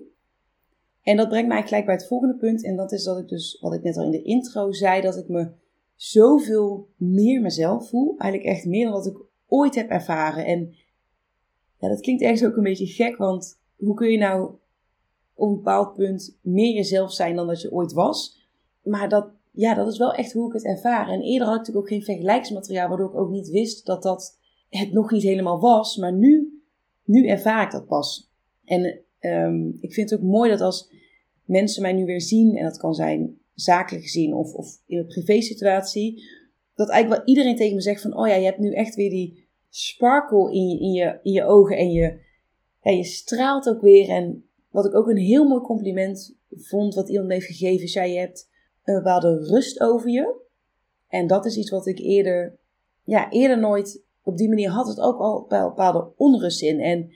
En 1.02 1.18
dat 1.18 1.30
brengt 1.30 1.48
mij 1.48 1.64
gelijk 1.64 1.86
bij 1.86 1.96
het 1.96 2.08
volgende 2.08 2.36
punt. 2.36 2.64
En 2.64 2.76
dat 2.76 2.92
is 2.92 3.04
dat 3.04 3.18
ik 3.18 3.28
dus, 3.28 3.58
wat 3.62 3.74
ik 3.74 3.84
net 3.84 3.98
al 3.98 4.04
in 4.04 4.12
de 4.12 4.22
intro 4.22 4.72
zei, 4.72 5.02
dat 5.02 5.18
ik 5.18 5.28
me 5.28 5.52
zoveel 5.96 6.88
meer 6.96 7.42
mezelf 7.42 7.90
voel. 7.90 8.16
Eigenlijk 8.18 8.52
echt 8.52 8.66
meer 8.66 8.84
dan 8.84 8.94
wat 8.94 9.06
ik 9.06 9.18
ooit 9.48 9.76
heb 9.76 9.90
ervaren. 9.90 10.46
En 10.46 10.76
ja, 11.78 11.88
dat 11.88 12.02
klinkt 12.02 12.22
ergens 12.22 12.46
ook 12.46 12.56
een 12.56 12.64
beetje 12.64 12.88
gek, 12.88 13.18
want 13.18 13.60
hoe 13.76 13.96
kun 13.96 14.12
je 14.12 14.18
nou 14.18 14.52
op 15.34 15.50
een 15.50 15.56
bepaald 15.56 15.94
punt 15.94 16.38
meer 16.42 16.74
jezelf 16.74 17.12
zijn 17.12 17.36
dan 17.36 17.48
dat 17.48 17.62
je 17.62 17.72
ooit 17.72 17.94
was? 17.94 18.48
Maar 18.84 19.10
dat, 19.10 19.28
ja, 19.52 19.74
dat 19.74 19.88
is 19.88 19.98
wel 19.98 20.14
echt 20.14 20.34
hoe 20.34 20.48
ik 20.48 20.54
het 20.54 20.66
ervaar. 20.66 21.10
En 21.10 21.22
eerder 21.22 21.48
had 21.48 21.56
ik 21.56 21.60
natuurlijk 21.60 21.86
ook 21.86 21.94
geen 21.94 22.16
vergelijksmateriaal, 22.16 22.88
waardoor 22.88 23.10
ik 23.10 23.16
ook 23.16 23.30
niet 23.30 23.50
wist 23.50 23.86
dat 23.86 24.04
dat 24.04 24.42
het 24.78 24.92
nog 24.92 25.12
niet 25.12 25.24
helemaal 25.24 25.60
was. 25.60 25.98
Maar 25.98 26.14
nu, 26.14 26.62
nu 27.04 27.28
ervaar 27.28 27.66
ik 27.66 27.72
dat 27.72 27.88
pas. 27.88 28.32
En 28.66 29.00
um, 29.20 29.78
ik 29.80 29.94
vind 29.94 30.10
het 30.10 30.20
ook 30.20 30.26
mooi 30.26 30.50
dat 30.50 30.62
als 30.62 30.92
mensen 31.46 31.82
mij 31.82 31.94
nu 31.94 32.06
weer 32.06 32.22
zien, 32.22 32.58
en 32.58 32.64
dat 32.64 32.78
kan 32.78 32.94
zijn 32.94 33.38
zakelijk 33.54 34.04
gezien 34.04 34.34
of, 34.34 34.54
of 34.54 34.82
in 34.86 34.98
een 34.98 35.08
privé 35.08 35.42
situatie, 35.42 36.24
dat 36.76 36.90
eigenlijk 36.90 37.22
wel 37.22 37.36
iedereen 37.36 37.56
tegen 37.56 37.76
me 37.76 37.82
zegt 37.82 38.02
van, 38.02 38.18
oh 38.18 38.28
ja, 38.28 38.36
je 38.36 38.46
hebt 38.46 38.60
nu 38.60 38.74
echt 38.74 38.96
weer 38.96 39.10
die 39.10 39.48
sparkle 39.70 40.54
in 40.54 40.68
je, 40.68 40.80
in 40.80 40.92
je, 40.92 41.20
in 41.24 41.32
je 41.32 41.44
ogen 41.44 41.78
en 41.78 41.92
je, 41.92 42.20
je 42.82 43.04
straalt 43.04 43.70
ook 43.70 43.82
weer. 43.82 44.10
En 44.10 44.46
wat 44.70 44.86
ik 44.86 44.96
ook 44.96 45.08
een 45.08 45.18
heel 45.18 45.48
mooi 45.48 45.62
compliment 45.62 46.38
vond, 46.50 46.96
wat 46.96 47.10
iemand 47.10 47.28
me 47.28 47.34
heeft 47.34 47.46
gegeven, 47.46 47.84
is, 47.84 47.94
ja, 47.94 48.04
je 48.04 48.20
hebt 48.20 48.50
een 48.84 48.96
bepaalde 48.96 49.38
rust 49.38 49.82
over 49.82 50.10
je. 50.10 50.42
En 51.08 51.28
dat 51.28 51.46
is 51.46 51.58
iets 51.58 51.70
wat 51.70 51.88
ik 51.88 52.00
eerder, 52.00 52.60
ja, 53.04 53.32
eerder 53.32 53.60
nooit 53.60 54.04
op 54.24 54.38
die 54.38 54.50
manier 54.50 54.70
had 54.70 54.88
het 54.88 55.00
ook 55.00 55.20
al 55.20 55.46
een 55.50 55.68
bepaalde 55.68 56.12
onrust 56.16 56.62
in. 56.62 56.80
En 56.80 57.12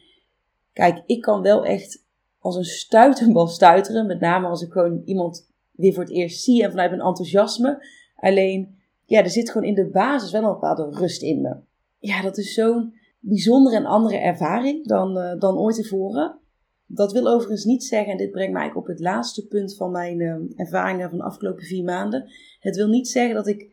kijk, 0.73 1.03
ik 1.05 1.21
kan 1.21 1.41
wel 1.41 1.65
echt 1.65 2.05
als 2.39 2.55
een 2.55 2.63
stuitenbal 2.63 3.47
stuiteren. 3.47 4.05
Met 4.05 4.19
name 4.19 4.47
als 4.47 4.61
ik 4.61 4.71
gewoon 4.71 5.01
iemand 5.05 5.51
weer 5.71 5.93
voor 5.93 6.03
het 6.03 6.11
eerst 6.11 6.43
zie 6.43 6.63
en 6.63 6.69
vanuit 6.69 6.89
mijn 6.89 7.01
enthousiasme. 7.01 7.85
Alleen, 8.15 8.77
ja, 9.05 9.23
er 9.23 9.29
zit 9.29 9.49
gewoon 9.51 9.67
in 9.67 9.75
de 9.75 9.89
basis 9.89 10.31
wel 10.31 10.43
een 10.43 10.53
bepaalde 10.53 10.89
rust 10.91 11.21
in 11.21 11.41
me. 11.41 11.55
Ja, 11.99 12.21
dat 12.21 12.37
is 12.37 12.53
zo'n 12.53 12.93
bijzondere 13.19 13.75
en 13.75 13.85
andere 13.85 14.17
ervaring 14.17 14.87
dan, 14.87 15.17
uh, 15.17 15.39
dan 15.39 15.57
ooit 15.57 15.75
tevoren. 15.75 16.39
Dat 16.85 17.11
wil 17.11 17.27
overigens 17.27 17.65
niet 17.65 17.83
zeggen, 17.83 18.11
en 18.11 18.17
dit 18.17 18.31
brengt 18.31 18.53
mij 18.53 18.73
op 18.73 18.87
het 18.87 18.99
laatste 18.99 19.47
punt 19.47 19.75
van 19.75 19.91
mijn 19.91 20.19
uh, 20.19 20.35
ervaringen 20.55 21.09
van 21.09 21.17
de 21.17 21.23
afgelopen 21.23 21.63
vier 21.63 21.83
maanden. 21.83 22.31
Het 22.59 22.75
wil 22.75 22.87
niet 22.87 23.07
zeggen 23.07 23.35
dat 23.35 23.47
ik 23.47 23.69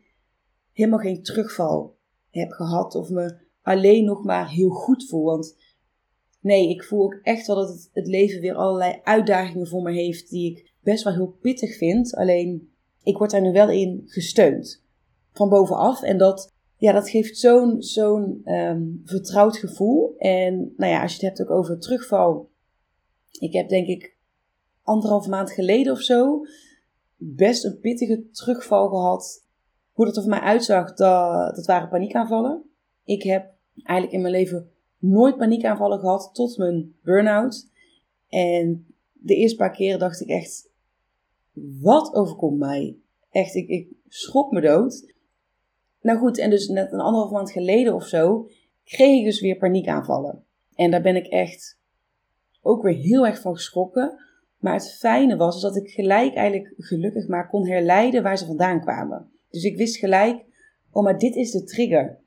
helemaal 0.71 0.99
geen 0.99 1.23
terugval 1.23 1.94
heb 2.39 2.51
gehad 2.51 2.95
of 2.95 3.09
me 3.09 3.37
alleen 3.61 4.05
nog 4.05 4.23
maar 4.23 4.49
heel 4.49 4.69
goed 4.69 5.05
voel. 5.07 5.23
Want 5.23 5.57
nee, 6.39 6.69
ik 6.69 6.83
voel 6.83 7.03
ook 7.03 7.19
echt 7.23 7.47
wel 7.47 7.55
dat 7.55 7.69
het, 7.69 7.89
het 7.93 8.07
leven 8.07 8.41
weer 8.41 8.55
allerlei 8.55 8.99
uitdagingen 9.03 9.67
voor 9.67 9.81
me 9.81 9.91
heeft 9.91 10.29
die 10.29 10.51
ik 10.51 10.73
best 10.81 11.03
wel 11.03 11.13
heel 11.13 11.37
pittig 11.41 11.77
vind. 11.77 12.15
Alleen 12.15 12.69
ik 13.03 13.17
word 13.17 13.31
daar 13.31 13.41
nu 13.41 13.51
wel 13.51 13.69
in 13.69 14.03
gesteund 14.05 14.83
van 15.31 15.49
bovenaf. 15.49 16.01
En 16.01 16.17
dat, 16.17 16.53
ja, 16.77 16.91
dat 16.91 17.09
geeft 17.09 17.37
zo'n 17.37 17.81
zo'n 17.81 18.41
um, 18.45 19.01
vertrouwd 19.05 19.57
gevoel. 19.57 20.13
En 20.17 20.73
nou 20.77 20.91
ja, 20.91 21.01
als 21.01 21.15
je 21.15 21.25
het 21.25 21.37
hebt 21.37 21.49
ook 21.49 21.57
over 21.57 21.79
terugval. 21.79 22.49
Ik 23.39 23.53
heb 23.53 23.69
denk 23.69 23.87
ik 23.87 24.17
anderhalf 24.83 25.27
maand 25.27 25.51
geleden 25.51 25.93
of 25.93 26.01
zo 26.01 26.45
best 27.17 27.65
een 27.65 27.79
pittige 27.79 28.29
terugval 28.31 28.89
gehad. 28.89 29.44
Hoe 29.95 30.05
dat 30.05 30.15
er 30.15 30.21
voor 30.21 30.31
mij 30.31 30.39
uitzag, 30.39 30.93
dat, 30.93 31.55
dat 31.55 31.65
waren 31.65 31.89
paniekaanvallen. 31.89 32.63
Ik 33.03 33.23
heb 33.23 33.53
eigenlijk 33.83 34.17
in 34.17 34.21
mijn 34.21 34.33
leven 34.33 34.71
nooit 34.97 35.37
paniekaanvallen 35.37 35.99
gehad 35.99 36.29
tot 36.33 36.57
mijn 36.57 36.95
burn-out. 37.03 37.69
En 38.29 38.87
de 39.11 39.35
eerste 39.35 39.57
paar 39.57 39.71
keren 39.71 39.99
dacht 39.99 40.21
ik 40.21 40.27
echt, 40.27 40.69
wat 41.81 42.13
overkomt 42.13 42.59
mij? 42.59 42.97
Echt, 43.29 43.55
ik, 43.55 43.67
ik 43.67 43.87
schrok 44.07 44.51
me 44.51 44.61
dood. 44.61 45.13
Nou 46.01 46.19
goed, 46.19 46.37
en 46.37 46.49
dus 46.49 46.67
net 46.67 46.91
een 46.91 46.99
anderhalf 46.99 47.31
maand 47.31 47.51
geleden 47.51 47.93
of 47.93 48.05
zo 48.05 48.49
kreeg 48.83 49.19
ik 49.19 49.25
dus 49.25 49.41
weer 49.41 49.57
paniekaanvallen. 49.57 50.43
En 50.73 50.91
daar 50.91 51.01
ben 51.01 51.15
ik 51.15 51.27
echt 51.27 51.79
ook 52.61 52.83
weer 52.83 52.95
heel 52.95 53.25
erg 53.25 53.41
van 53.41 53.55
geschrokken. 53.55 54.23
Maar 54.57 54.73
het 54.73 54.91
fijne 54.91 55.35
was 55.35 55.61
dat 55.61 55.75
ik 55.75 55.89
gelijk 55.89 56.35
eigenlijk 56.35 56.73
gelukkig 56.77 57.27
maar 57.27 57.49
kon 57.49 57.67
herleiden 57.67 58.23
waar 58.23 58.37
ze 58.37 58.45
vandaan 58.45 58.81
kwamen. 58.81 59.29
Dus 59.55 59.63
ik 59.63 59.77
wist 59.77 59.97
gelijk, 59.97 60.45
oh 60.91 61.03
maar 61.03 61.17
dit 61.17 61.35
is 61.35 61.51
de 61.51 61.63
trigger. 61.63 62.19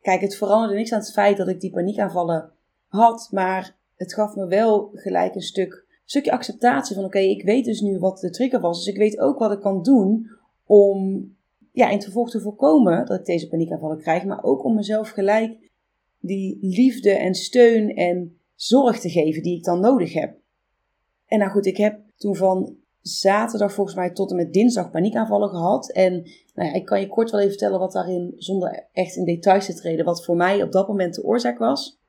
Kijk, 0.00 0.20
het 0.20 0.36
veranderde 0.36 0.74
niks 0.74 0.92
aan 0.92 0.98
het 0.98 1.12
feit 1.12 1.36
dat 1.36 1.48
ik 1.48 1.60
die 1.60 1.70
paniekaanvallen 1.70 2.52
had, 2.86 3.28
maar 3.30 3.76
het 3.96 4.14
gaf 4.14 4.34
me 4.34 4.46
wel 4.46 4.90
gelijk 4.92 5.34
een 5.34 5.40
stuk, 5.40 5.86
stukje 6.04 6.32
acceptatie 6.32 6.94
van 6.94 7.04
oké, 7.04 7.18
ik 7.18 7.42
weet 7.42 7.64
dus 7.64 7.80
nu 7.80 7.98
wat 7.98 8.18
de 8.18 8.30
trigger 8.30 8.60
was, 8.60 8.84
dus 8.84 8.94
ik 8.94 8.98
weet 8.98 9.18
ook 9.18 9.38
wat 9.38 9.52
ik 9.52 9.60
kan 9.60 9.82
doen 9.82 10.30
om 10.66 11.30
ja, 11.72 11.86
in 11.86 11.94
het 11.94 12.04
vervolg 12.04 12.30
te 12.30 12.40
voorkomen 12.40 13.06
dat 13.06 13.18
ik 13.18 13.24
deze 13.24 13.48
paniekaanvallen 13.48 13.98
krijg, 13.98 14.24
maar 14.24 14.42
ook 14.42 14.64
om 14.64 14.74
mezelf 14.74 15.10
gelijk 15.10 15.70
die 16.20 16.58
liefde 16.60 17.10
en 17.10 17.34
steun 17.34 17.94
en 17.94 18.38
zorg 18.54 19.00
te 19.00 19.10
geven 19.10 19.42
die 19.42 19.56
ik 19.56 19.64
dan 19.64 19.80
nodig 19.80 20.12
heb. 20.12 20.36
En 21.26 21.38
nou 21.38 21.50
goed, 21.50 21.66
ik 21.66 21.76
heb 21.76 22.00
toen 22.16 22.36
van 22.36 22.76
zaterdag 23.06 23.72
volgens 23.72 23.96
mij 23.96 24.10
tot 24.10 24.30
en 24.30 24.36
met 24.36 24.52
dinsdag 24.52 24.90
paniekaanvallen 24.90 25.48
gehad. 25.48 25.92
En 25.92 26.12
nou 26.54 26.68
ja, 26.68 26.72
ik 26.72 26.84
kan 26.84 27.00
je 27.00 27.08
kort 27.08 27.30
wel 27.30 27.40
even 27.40 27.52
vertellen 27.52 27.78
wat 27.78 27.92
daarin, 27.92 28.34
zonder 28.36 28.86
echt 28.92 29.16
in 29.16 29.24
details 29.24 29.66
te 29.66 29.74
treden, 29.74 30.04
wat 30.04 30.24
voor 30.24 30.36
mij 30.36 30.62
op 30.62 30.72
dat 30.72 30.88
moment 30.88 31.14
de 31.14 31.24
oorzaak 31.24 31.58
was. 31.58 32.00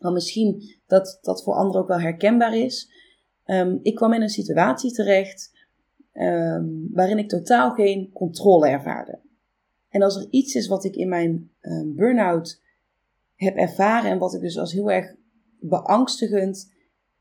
Maar 0.00 0.12
misschien 0.12 0.74
dat 0.86 1.18
dat 1.22 1.42
voor 1.42 1.54
anderen 1.54 1.80
ook 1.80 1.88
wel 1.88 2.00
herkenbaar 2.00 2.56
is. 2.56 2.90
Um, 3.46 3.78
ik 3.82 3.94
kwam 3.94 4.12
in 4.12 4.22
een 4.22 4.28
situatie 4.28 4.92
terecht 4.92 5.52
um, 6.12 6.88
waarin 6.92 7.18
ik 7.18 7.28
totaal 7.28 7.70
geen 7.70 8.10
controle 8.12 8.68
ervaarde. 8.68 9.20
En 9.88 10.02
als 10.02 10.16
er 10.16 10.26
iets 10.30 10.54
is 10.54 10.66
wat 10.66 10.84
ik 10.84 10.96
in 10.96 11.08
mijn 11.08 11.50
um, 11.60 11.94
burn-out 11.94 12.62
heb 13.34 13.56
ervaren 13.56 14.10
en 14.10 14.18
wat 14.18 14.34
ik 14.34 14.40
dus 14.40 14.58
als 14.58 14.72
heel 14.72 14.90
erg 14.90 15.14
beangstigend, 15.60 16.72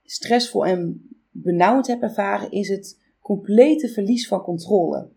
stressvol 0.04 0.66
en 0.66 1.08
benauwd 1.34 1.88
heb 1.88 2.02
ervaren, 2.02 2.52
is 2.52 2.70
het 2.70 3.00
complete 3.22 3.88
verlies 3.88 4.28
van 4.28 4.42
controle. 4.42 5.10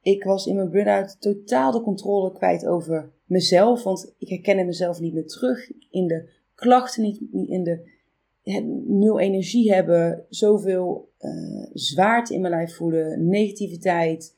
Ik 0.00 0.24
was 0.24 0.46
in 0.46 0.54
mijn 0.54 0.70
burn-out 0.70 1.20
totaal 1.20 1.72
de 1.72 1.80
controle 1.80 2.32
kwijt 2.32 2.66
over 2.66 3.12
mezelf, 3.24 3.82
want 3.82 4.14
ik 4.18 4.28
herkende 4.28 4.64
mezelf 4.64 5.00
niet 5.00 5.14
meer 5.14 5.26
terug 5.26 5.70
in 5.90 6.06
de 6.06 6.28
klachten, 6.54 7.02
niet, 7.02 7.20
in 7.32 7.62
de 7.62 7.94
nul 8.86 9.20
energie 9.20 9.72
hebben, 9.72 10.24
zoveel 10.28 11.12
uh, 11.20 11.66
zwaarte 11.72 12.34
in 12.34 12.40
mijn 12.40 12.52
lijf 12.52 12.76
voelen, 12.76 13.28
negativiteit, 13.28 14.36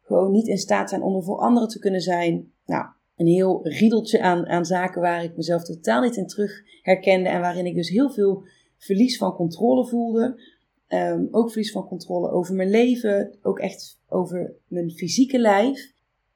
gewoon 0.00 0.30
niet 0.30 0.46
in 0.46 0.58
staat 0.58 0.88
zijn 0.88 1.02
om 1.02 1.16
er 1.16 1.22
voor 1.22 1.38
anderen 1.38 1.68
te 1.68 1.78
kunnen 1.78 2.00
zijn. 2.00 2.52
Nou, 2.66 2.86
een 3.16 3.26
heel 3.26 3.68
riedeltje 3.68 4.20
aan, 4.20 4.46
aan 4.46 4.64
zaken 4.64 5.00
waar 5.00 5.24
ik 5.24 5.36
mezelf 5.36 5.64
totaal 5.64 6.02
niet 6.02 6.16
in 6.16 6.26
terug 6.26 6.62
herkende 6.82 7.28
en 7.28 7.40
waarin 7.40 7.66
ik 7.66 7.74
dus 7.74 7.88
heel 7.88 8.10
veel 8.10 8.44
verlies 8.78 9.16
van 9.18 9.34
controle 9.34 9.86
voelde. 9.86 10.54
Um, 10.88 11.28
ook 11.30 11.50
verlies 11.50 11.72
van 11.72 11.86
controle 11.86 12.30
over 12.30 12.54
mijn 12.54 12.70
leven, 12.70 13.38
ook 13.42 13.58
echt 13.58 14.00
over 14.08 14.54
mijn 14.66 14.90
fysieke 14.90 15.38
lijf. 15.38 15.92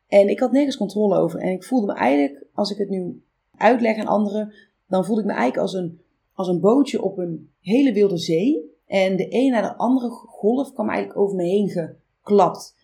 En 0.07 0.29
ik 0.29 0.41
had 0.41 0.53
nergens 0.53 0.77
controle 0.77 1.17
over. 1.17 1.41
En 1.41 1.53
ik 1.53 1.65
voelde 1.65 1.87
me 1.87 1.93
eigenlijk, 1.93 2.47
als 2.53 2.71
ik 2.71 2.79
het 2.79 2.89
nu 2.89 3.23
uitleg 3.57 3.97
aan 3.97 4.07
anderen, 4.07 4.55
dan 4.89 5.05
voelde 5.05 5.21
ik 5.21 5.27
me 5.27 5.33
eigenlijk 5.33 5.63
als 5.63 5.73
een, 5.73 6.01
als 6.33 6.49
een 6.49 6.61
bootje 6.61 7.03
op 7.03 7.19
een 7.19 7.51
hele 7.61 7.93
wilde 7.93 8.19
zee. 8.19 8.69
En 8.87 9.17
de 9.17 9.27
een 9.29 9.51
naar 9.51 9.63
de 9.63 9.77
andere 9.77 10.09
golf 10.09 10.73
kwam 10.73 10.89
eigenlijk 10.89 11.19
over 11.19 11.37
me 11.37 11.45
heen 11.45 11.69
geklapt. 11.69 12.77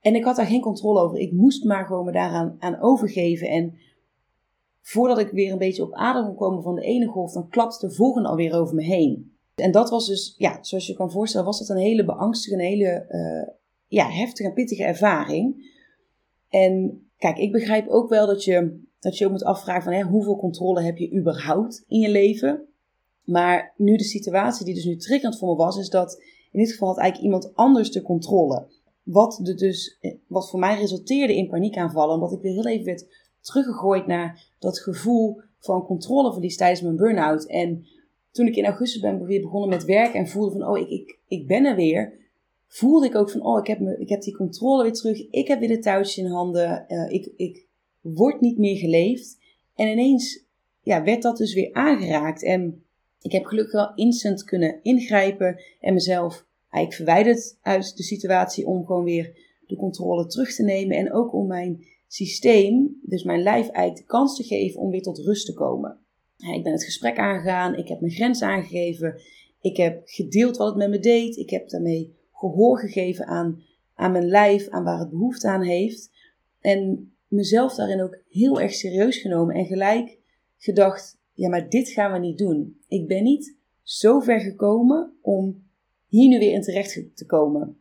En 0.00 0.14
ik 0.14 0.24
had 0.24 0.36
daar 0.36 0.46
geen 0.46 0.60
controle 0.60 1.00
over. 1.00 1.18
Ik 1.18 1.32
moest 1.32 1.64
maar 1.64 1.86
gewoon 1.86 2.04
me 2.04 2.12
daaraan 2.12 2.56
aan 2.58 2.80
overgeven. 2.80 3.48
En 3.48 3.74
voordat 4.82 5.18
ik 5.18 5.30
weer 5.30 5.52
een 5.52 5.58
beetje 5.58 5.82
op 5.82 5.94
adem 5.94 6.24
kon 6.24 6.36
komen 6.36 6.62
van 6.62 6.74
de 6.74 6.82
ene 6.82 7.06
golf, 7.06 7.32
dan 7.32 7.48
klapte 7.48 7.86
de 7.86 7.94
volgende 7.94 8.28
alweer 8.28 8.54
over 8.54 8.74
me 8.74 8.82
heen. 8.82 9.36
En 9.54 9.70
dat 9.70 9.90
was 9.90 10.06
dus, 10.06 10.34
ja, 10.38 10.58
zoals 10.60 10.86
je 10.86 10.94
kan 10.94 11.10
voorstellen, 11.10 11.46
was 11.46 11.58
dat 11.58 11.68
een 11.68 11.82
hele 11.82 12.04
beangstigende, 12.04 12.64
hele 12.64 13.06
uh, 13.08 13.54
ja, 13.86 14.10
heftige 14.10 14.48
en 14.48 14.54
pittige 14.54 14.84
ervaring. 14.84 15.70
En 16.48 17.02
kijk, 17.16 17.38
ik 17.38 17.52
begrijp 17.52 17.88
ook 17.88 18.08
wel 18.08 18.26
dat 18.26 18.44
je, 18.44 18.80
dat 18.98 19.18
je 19.18 19.24
ook 19.24 19.30
moet 19.30 19.44
afvragen 19.44 19.82
van 19.82 19.92
hè, 19.92 20.02
hoeveel 20.02 20.36
controle 20.36 20.82
heb 20.82 20.96
je 20.96 21.14
überhaupt 21.14 21.84
in 21.86 22.00
je 22.00 22.10
leven. 22.10 22.66
Maar 23.24 23.74
nu 23.76 23.96
de 23.96 24.04
situatie 24.04 24.64
die 24.64 24.74
dus 24.74 24.84
nu 24.84 24.96
triggerend 24.96 25.38
voor 25.38 25.48
me 25.48 25.56
was, 25.56 25.76
is 25.76 25.88
dat 25.88 26.22
in 26.50 26.60
dit 26.60 26.70
geval 26.72 26.88
had 26.88 26.98
eigenlijk 26.98 27.32
iemand 27.32 27.54
anders 27.54 27.90
de 27.90 28.02
controle. 28.02 28.66
Wat, 29.02 29.38
de 29.42 29.54
dus, 29.54 29.98
wat 30.26 30.50
voor 30.50 30.58
mij 30.58 30.78
resulteerde 30.78 31.36
in 31.36 31.48
paniekaanvallen, 31.48 32.14
omdat 32.14 32.32
ik 32.32 32.40
weer 32.40 32.52
heel 32.52 32.66
even 32.66 32.84
werd 32.84 33.06
teruggegooid 33.40 34.06
naar 34.06 34.51
dat 34.62 34.78
gevoel 34.78 35.40
van 35.58 35.84
controleverlies 35.84 36.56
tijdens 36.56 36.82
mijn 36.82 36.96
burn-out. 36.96 37.46
En 37.46 37.86
toen 38.30 38.46
ik 38.46 38.56
in 38.56 38.64
augustus 38.64 39.00
ben 39.00 39.24
weer 39.24 39.40
begonnen 39.40 39.68
met 39.68 39.84
werken 39.84 40.18
en 40.18 40.28
voelde 40.28 40.50
van, 40.50 40.68
oh, 40.68 40.78
ik, 40.78 40.88
ik, 40.88 41.18
ik 41.28 41.46
ben 41.46 41.64
er 41.64 41.76
weer, 41.76 42.12
voelde 42.66 43.06
ik 43.06 43.14
ook 43.14 43.30
van, 43.30 43.42
oh, 43.42 43.58
ik 43.58 43.66
heb, 43.66 43.80
me, 43.80 43.98
ik 43.98 44.08
heb 44.08 44.20
die 44.20 44.36
controle 44.36 44.82
weer 44.82 44.92
terug, 44.92 45.30
ik 45.30 45.48
heb 45.48 45.58
weer 45.58 45.68
de 45.68 45.78
touwtjes 45.78 46.18
in 46.18 46.30
handen, 46.30 46.84
uh, 46.88 47.10
ik, 47.10 47.32
ik 47.36 47.66
word 48.00 48.40
niet 48.40 48.58
meer 48.58 48.76
geleefd. 48.76 49.38
En 49.74 49.88
ineens 49.88 50.44
ja, 50.82 51.02
werd 51.02 51.22
dat 51.22 51.36
dus 51.36 51.54
weer 51.54 51.72
aangeraakt. 51.72 52.42
En 52.42 52.84
ik 53.20 53.32
heb 53.32 53.44
gelukkig 53.44 53.72
wel 53.72 53.94
instant 53.94 54.44
kunnen 54.44 54.78
ingrijpen 54.82 55.60
en 55.80 55.94
mezelf 55.94 56.46
eigenlijk 56.70 56.94
verwijderd 56.94 57.58
uit 57.62 57.96
de 57.96 58.02
situatie 58.02 58.66
om 58.66 58.86
gewoon 58.86 59.04
weer 59.04 59.32
de 59.66 59.76
controle 59.76 60.26
terug 60.26 60.54
te 60.54 60.62
nemen. 60.62 60.96
En 60.96 61.12
ook 61.12 61.34
om 61.34 61.46
mijn 61.46 61.84
systeem, 62.12 62.98
dus 63.02 63.22
mijn 63.22 63.42
lijf 63.42 63.68
eigenlijk 63.68 63.96
de 63.96 64.12
kans 64.12 64.36
te 64.36 64.42
geven 64.42 64.80
om 64.80 64.90
weer 64.90 65.02
tot 65.02 65.18
rust 65.18 65.46
te 65.46 65.54
komen. 65.54 65.98
Ik 66.36 66.62
ben 66.62 66.72
het 66.72 66.84
gesprek 66.84 67.18
aangegaan, 67.18 67.76
ik 67.76 67.88
heb 67.88 68.00
mijn 68.00 68.12
grens 68.12 68.42
aangegeven, 68.42 69.20
ik 69.60 69.76
heb 69.76 70.02
gedeeld 70.04 70.56
wat 70.56 70.66
het 70.66 70.76
met 70.76 70.90
me 70.90 70.98
deed, 70.98 71.36
ik 71.36 71.50
heb 71.50 71.68
daarmee 71.68 72.14
gehoor 72.32 72.78
gegeven 72.78 73.26
aan, 73.26 73.62
aan 73.94 74.12
mijn 74.12 74.28
lijf, 74.28 74.68
aan 74.68 74.84
waar 74.84 74.98
het 74.98 75.10
behoefte 75.10 75.48
aan 75.48 75.62
heeft. 75.62 76.10
En 76.60 77.12
mezelf 77.28 77.74
daarin 77.74 78.02
ook 78.02 78.18
heel 78.28 78.60
erg 78.60 78.72
serieus 78.72 79.16
genomen 79.16 79.54
en 79.54 79.66
gelijk 79.66 80.18
gedacht, 80.58 81.18
ja 81.32 81.48
maar 81.48 81.68
dit 81.68 81.88
gaan 81.88 82.12
we 82.12 82.18
niet 82.18 82.38
doen. 82.38 82.80
Ik 82.88 83.06
ben 83.06 83.22
niet 83.22 83.56
zo 83.82 84.20
ver 84.20 84.40
gekomen 84.40 85.12
om 85.20 85.62
hier 86.08 86.28
nu 86.28 86.38
weer 86.38 86.52
in 86.52 86.62
terecht 86.62 87.16
te 87.16 87.26
komen. 87.26 87.76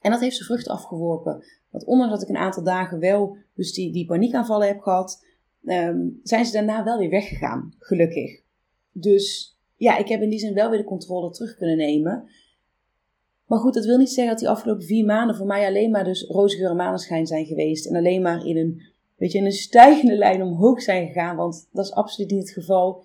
En 0.00 0.10
dat 0.10 0.20
heeft 0.20 0.36
zijn 0.36 0.48
vruchten 0.48 0.72
afgeworpen. 0.72 1.44
Want 1.72 1.84
ondanks 1.84 2.12
dat 2.12 2.22
ik 2.22 2.28
een 2.28 2.42
aantal 2.42 2.62
dagen 2.62 2.98
wel 2.98 3.36
dus 3.54 3.72
die, 3.72 3.92
die 3.92 4.06
paniekaanvallen 4.06 4.66
heb 4.66 4.80
gehad, 4.80 5.24
ehm, 5.64 6.08
zijn 6.22 6.44
ze 6.44 6.52
daarna 6.52 6.84
wel 6.84 6.98
weer 6.98 7.10
weggegaan, 7.10 7.74
gelukkig. 7.78 8.40
Dus 8.92 9.56
ja, 9.76 9.96
ik 9.96 10.08
heb 10.08 10.22
in 10.22 10.30
die 10.30 10.38
zin 10.38 10.54
wel 10.54 10.70
weer 10.70 10.78
de 10.78 10.84
controle 10.84 11.30
terug 11.30 11.56
kunnen 11.56 11.76
nemen. 11.76 12.28
Maar 13.46 13.58
goed, 13.58 13.74
dat 13.74 13.84
wil 13.84 13.98
niet 13.98 14.10
zeggen 14.10 14.32
dat 14.32 14.38
die 14.38 14.48
afgelopen 14.48 14.86
vier 14.86 15.04
maanden 15.04 15.36
voor 15.36 15.46
mij 15.46 15.66
alleen 15.66 15.90
maar 15.90 16.04
dus 16.04 16.22
roze 16.22 16.56
geur 16.56 16.74
maneschijn 16.74 17.26
zijn 17.26 17.46
geweest. 17.46 17.86
En 17.86 17.96
alleen 17.96 18.22
maar 18.22 18.46
in 18.46 18.56
een, 18.56 18.82
weet 19.16 19.32
je, 19.32 19.38
in 19.38 19.44
een 19.44 19.52
stijgende 19.52 20.16
lijn 20.16 20.42
omhoog 20.42 20.82
zijn 20.82 21.06
gegaan. 21.06 21.36
Want 21.36 21.68
dat 21.72 21.84
is 21.84 21.92
absoluut 21.92 22.30
niet 22.30 22.40
het 22.40 22.50
geval. 22.50 23.04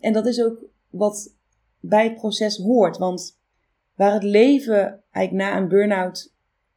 En 0.00 0.12
dat 0.12 0.26
is 0.26 0.42
ook 0.42 0.64
wat 0.90 1.34
bij 1.80 2.04
het 2.04 2.14
proces 2.14 2.56
hoort. 2.56 2.98
Want 2.98 3.38
waar 3.94 4.12
het 4.12 4.22
leven 4.22 5.02
eigenlijk 5.10 5.50
na 5.50 5.56
een 5.56 5.68
burn-out 5.68 6.33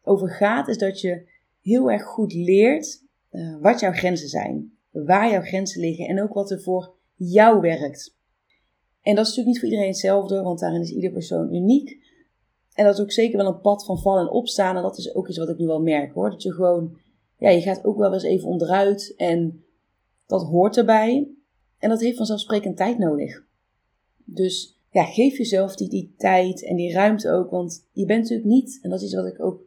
over 0.07 0.29
gaat, 0.29 0.67
is 0.67 0.77
dat 0.77 1.01
je 1.01 1.29
heel 1.61 1.91
erg 1.91 2.03
goed 2.03 2.33
leert 2.33 3.03
uh, 3.31 3.55
wat 3.61 3.79
jouw 3.79 3.91
grenzen 3.91 4.27
zijn. 4.27 4.71
Waar 4.91 5.31
jouw 5.31 5.41
grenzen 5.41 5.81
liggen 5.81 6.07
en 6.07 6.21
ook 6.21 6.33
wat 6.33 6.51
er 6.51 6.61
voor 6.61 6.95
jou 7.15 7.61
werkt. 7.61 8.15
En 9.01 9.15
dat 9.15 9.25
is 9.25 9.35
natuurlijk 9.35 9.47
niet 9.47 9.59
voor 9.59 9.67
iedereen 9.67 9.91
hetzelfde, 9.91 10.41
want 10.41 10.59
daarin 10.59 10.81
is 10.81 10.91
ieder 10.91 11.11
persoon 11.11 11.53
uniek. 11.53 12.05
En 12.73 12.85
dat 12.85 12.93
is 12.93 13.01
ook 13.01 13.11
zeker 13.11 13.37
wel 13.37 13.47
een 13.47 13.61
pad 13.61 13.85
van 13.85 13.99
vallen 13.99 14.21
en 14.21 14.31
opstaan. 14.31 14.75
En 14.75 14.81
dat 14.81 14.97
is 14.97 15.15
ook 15.15 15.27
iets 15.27 15.37
wat 15.37 15.49
ik 15.49 15.57
nu 15.57 15.65
wel 15.65 15.81
merk 15.81 16.13
hoor. 16.13 16.29
Dat 16.29 16.43
je 16.43 16.53
gewoon, 16.53 16.97
ja, 17.37 17.49
je 17.49 17.61
gaat 17.61 17.85
ook 17.85 17.97
wel 17.97 18.13
eens 18.13 18.23
even 18.23 18.47
onderuit. 18.47 19.13
En 19.15 19.63
dat 20.25 20.43
hoort 20.43 20.77
erbij. 20.77 21.27
En 21.77 21.89
dat 21.89 22.01
heeft 22.01 22.17
vanzelfsprekend 22.17 22.77
tijd 22.77 22.97
nodig. 22.97 23.45
Dus 24.25 24.79
ja, 24.91 25.03
geef 25.03 25.37
jezelf 25.37 25.75
die, 25.75 25.89
die 25.89 26.13
tijd 26.17 26.65
en 26.65 26.75
die 26.75 26.93
ruimte 26.93 27.31
ook. 27.31 27.49
Want 27.49 27.87
je 27.91 28.05
bent 28.05 28.21
natuurlijk 28.21 28.49
niet, 28.49 28.79
en 28.81 28.89
dat 28.89 28.99
is 28.99 29.05
iets 29.05 29.15
wat 29.15 29.25
ik 29.25 29.43
ook 29.43 29.61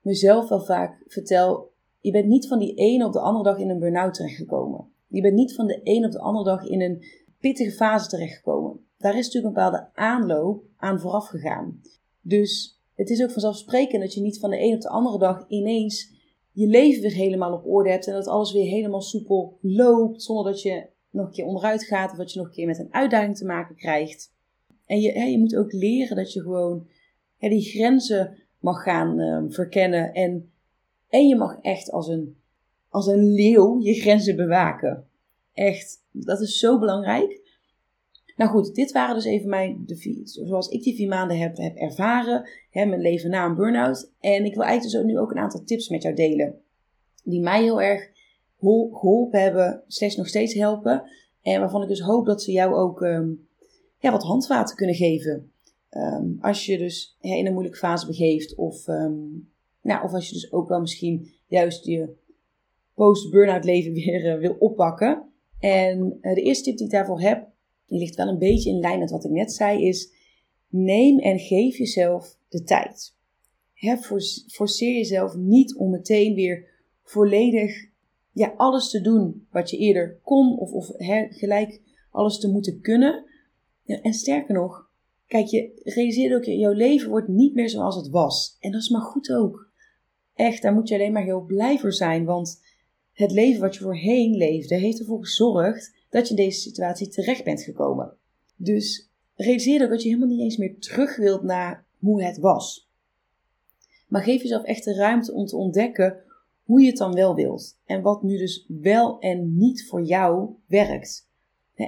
mezelf 0.00 0.48
wel 0.48 0.64
vaak 0.64 1.02
vertel. 1.06 1.72
Je 2.00 2.10
bent 2.10 2.26
niet 2.26 2.48
van 2.48 2.58
die 2.58 2.74
ene 2.74 3.06
op 3.06 3.12
de 3.12 3.20
andere 3.20 3.44
dag 3.44 3.58
in 3.58 3.70
een 3.70 3.78
burn-out 3.78 4.14
terechtgekomen. 4.14 4.88
Je 5.06 5.20
bent 5.20 5.34
niet 5.34 5.54
van 5.54 5.66
de 5.66 5.82
ene 5.82 6.06
op 6.06 6.12
de 6.12 6.20
andere 6.20 6.44
dag 6.44 6.66
in 6.66 6.80
een 6.80 7.04
pittige 7.38 7.70
fase 7.70 8.08
terechtgekomen. 8.08 8.86
Daar 8.98 9.18
is 9.18 9.24
natuurlijk 9.24 9.56
een 9.56 9.62
bepaalde 9.62 9.88
aanloop 9.94 10.64
aan 10.76 11.00
vooraf 11.00 11.26
gegaan. 11.26 11.80
Dus 12.20 12.80
het 12.94 13.10
is 13.10 13.22
ook 13.22 13.30
vanzelfsprekend 13.30 14.02
dat 14.02 14.14
je 14.14 14.20
niet 14.20 14.38
van 14.38 14.50
de 14.50 14.60
een 14.60 14.74
op 14.74 14.80
de 14.80 14.88
andere 14.88 15.18
dag 15.18 15.44
ineens 15.48 16.18
je 16.52 16.66
leven 16.66 17.02
weer 17.02 17.14
helemaal 17.14 17.52
op 17.52 17.66
orde 17.66 17.90
hebt 17.90 18.06
en 18.06 18.12
dat 18.12 18.26
alles 18.26 18.52
weer 18.52 18.66
helemaal 18.66 19.00
soepel 19.00 19.58
loopt, 19.60 20.22
zonder 20.22 20.44
dat 20.44 20.62
je 20.62 20.86
nog 21.10 21.26
een 21.26 21.32
keer 21.32 21.44
onderuit 21.44 21.84
gaat 21.84 22.10
of 22.10 22.16
dat 22.16 22.32
je 22.32 22.38
nog 22.38 22.48
een 22.48 22.54
keer 22.54 22.66
met 22.66 22.78
een 22.78 22.94
uitdaging 22.94 23.36
te 23.36 23.44
maken 23.44 23.76
krijgt. 23.76 24.32
En 24.86 25.00
je, 25.00 25.18
je 25.18 25.38
moet 25.38 25.56
ook 25.56 25.72
leren 25.72 26.16
dat 26.16 26.32
je 26.32 26.40
gewoon 26.40 26.88
die 27.38 27.62
grenzen 27.62 28.38
mag 28.60 28.82
gaan 28.82 29.18
uh, 29.18 29.42
verkennen 29.48 30.12
en, 30.12 30.50
en 31.08 31.26
je 31.26 31.36
mag 31.36 31.58
echt 31.60 31.90
als 31.90 32.08
een, 32.08 32.36
als 32.88 33.06
een 33.06 33.32
leeuw 33.32 33.80
je 33.80 33.94
grenzen 33.94 34.36
bewaken. 34.36 35.06
Echt, 35.52 36.04
dat 36.10 36.40
is 36.40 36.58
zo 36.58 36.78
belangrijk. 36.78 37.40
Nou 38.36 38.50
goed, 38.50 38.74
dit 38.74 38.92
waren 38.92 39.14
dus 39.14 39.24
even 39.24 39.48
mijn, 39.48 39.82
de 39.86 39.96
vier, 39.96 40.20
zoals 40.24 40.68
ik 40.68 40.82
die 40.82 40.94
vier 40.94 41.08
maanden 41.08 41.38
heb, 41.38 41.56
heb 41.56 41.76
ervaren. 41.76 42.48
Hè, 42.70 42.84
mijn 42.84 43.00
leven 43.00 43.30
na 43.30 43.44
een 43.44 43.54
burn-out. 43.54 44.12
En 44.20 44.44
ik 44.44 44.54
wil 44.54 44.64
eigenlijk 44.64 44.96
dus 44.96 45.12
nu 45.12 45.18
ook 45.18 45.30
een 45.30 45.38
aantal 45.38 45.64
tips 45.64 45.88
met 45.88 46.02
jou 46.02 46.14
delen. 46.14 46.60
Die 47.24 47.40
mij 47.40 47.62
heel 47.62 47.82
erg 47.82 48.08
geholpen 48.58 49.40
hebben, 49.40 49.82
steeds 49.86 50.16
nog 50.16 50.28
steeds 50.28 50.54
helpen. 50.54 51.02
En 51.42 51.60
waarvan 51.60 51.82
ik 51.82 51.88
dus 51.88 52.00
hoop 52.00 52.26
dat 52.26 52.42
ze 52.42 52.52
jou 52.52 52.74
ook 52.74 53.00
um, 53.00 53.48
ja, 53.98 54.10
wat 54.10 54.22
handvaten 54.22 54.76
kunnen 54.76 54.94
geven. 54.94 55.52
Um, 55.96 56.38
als 56.40 56.66
je 56.66 56.78
dus 56.78 57.16
in 57.20 57.46
een 57.46 57.52
moeilijke 57.52 57.78
fase 57.78 58.06
begeeft. 58.06 58.54
Of, 58.54 58.86
nou, 59.82 60.04
of 60.04 60.12
als 60.12 60.28
je 60.28 60.34
dus 60.34 60.52
ook 60.52 60.68
wel 60.68 60.80
misschien 60.80 61.30
juist 61.46 61.84
je 61.84 62.16
post-burn-out 62.94 63.64
leven 63.64 63.92
weer 64.02 64.34
uh, 64.34 64.40
wil 64.40 64.56
oppakken. 64.58 65.32
En 65.58 66.18
uh, 66.20 66.34
de 66.34 66.42
eerste 66.42 66.64
tip 66.64 66.76
die 66.76 66.86
ik 66.86 66.92
daarvoor 66.92 67.20
heb, 67.20 67.48
die 67.86 67.98
ligt 67.98 68.14
wel 68.14 68.28
een 68.28 68.38
beetje 68.38 68.70
in 68.70 68.78
lijn 68.78 68.98
met 68.98 69.10
wat 69.10 69.24
ik 69.24 69.30
net 69.30 69.52
zei, 69.52 69.86
is 69.86 70.12
neem 70.68 71.18
en 71.18 71.38
geef 71.38 71.76
jezelf 71.76 72.36
de 72.48 72.62
tijd. 72.62 73.14
Forceer 74.46 74.94
jezelf 74.94 75.36
niet 75.36 75.76
om 75.76 75.90
meteen 75.90 76.34
weer 76.34 76.68
volledig 77.02 77.88
ja, 78.32 78.54
alles 78.56 78.90
te 78.90 79.00
doen 79.00 79.46
wat 79.50 79.70
je 79.70 79.76
eerder 79.76 80.18
kon 80.22 80.58
of, 80.58 80.72
of 80.72 80.92
gelijk 81.28 81.80
alles 82.10 82.38
te 82.38 82.50
moeten 82.50 82.80
kunnen. 82.80 83.24
Ja, 83.82 84.00
en 84.00 84.12
sterker 84.12 84.54
nog, 84.54 84.89
kijk, 85.30 85.46
je 85.46 85.80
realiseert 85.84 86.34
ook, 86.34 86.44
jouw 86.44 86.72
leven 86.72 87.10
wordt 87.10 87.28
niet 87.28 87.54
meer 87.54 87.68
zoals 87.68 87.96
het 87.96 88.08
was. 88.08 88.56
En 88.60 88.72
dat 88.72 88.80
is 88.80 88.88
maar 88.88 89.00
goed 89.00 89.32
ook. 89.32 89.70
Echt, 90.34 90.62
daar 90.62 90.72
moet 90.72 90.88
je 90.88 90.94
alleen 90.94 91.12
maar 91.12 91.22
heel 91.22 91.44
blij 91.44 91.78
voor 91.78 91.92
zijn, 91.92 92.24
want 92.24 92.62
het 93.12 93.30
leven 93.30 93.60
wat 93.60 93.74
je 93.74 93.80
voorheen 93.80 94.36
leefde 94.36 94.74
heeft 94.74 94.98
ervoor 94.98 95.20
gezorgd 95.20 95.94
dat 96.08 96.28
je 96.28 96.34
in 96.34 96.44
deze 96.44 96.60
situatie 96.60 97.08
terecht 97.08 97.44
bent 97.44 97.62
gekomen. 97.62 98.16
Dus 98.56 99.10
realiseer 99.34 99.82
ook 99.82 99.90
dat 99.90 100.02
je 100.02 100.08
helemaal 100.08 100.28
niet 100.28 100.40
eens 100.40 100.56
meer 100.56 100.78
terug 100.78 101.16
wilt 101.16 101.42
naar 101.42 101.86
hoe 101.98 102.22
het 102.22 102.38
was. 102.38 102.90
Maar 104.08 104.22
geef 104.22 104.42
jezelf 104.42 104.62
echt 104.62 104.84
de 104.84 104.94
ruimte 104.94 105.32
om 105.32 105.46
te 105.46 105.56
ontdekken 105.56 106.22
hoe 106.64 106.80
je 106.80 106.86
het 106.86 106.96
dan 106.96 107.14
wel 107.14 107.34
wilt. 107.34 107.78
En 107.84 108.02
wat 108.02 108.22
nu 108.22 108.38
dus 108.38 108.66
wel 108.68 109.18
en 109.18 109.56
niet 109.56 109.86
voor 109.86 110.02
jou 110.02 110.50
werkt. 110.66 111.29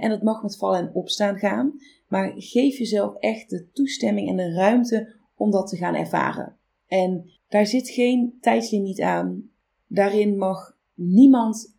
En 0.01 0.11
dat 0.11 0.23
mag 0.23 0.43
met 0.43 0.57
vallen 0.57 0.79
en 0.79 0.95
opstaan 0.95 1.39
gaan. 1.39 1.73
Maar 2.09 2.33
geef 2.37 2.79
jezelf 2.79 3.15
echt 3.15 3.51
de 3.51 3.71
toestemming 3.73 4.29
en 4.29 4.37
de 4.37 4.53
ruimte 4.53 5.15
om 5.37 5.51
dat 5.51 5.69
te 5.69 5.77
gaan 5.77 5.95
ervaren. 5.95 6.57
En 6.87 7.31
daar 7.49 7.67
zit 7.67 7.89
geen 7.89 8.37
tijdslimiet 8.41 9.01
aan. 9.01 9.51
Daarin 9.87 10.39
mag 10.39 10.77
niemand 10.95 11.77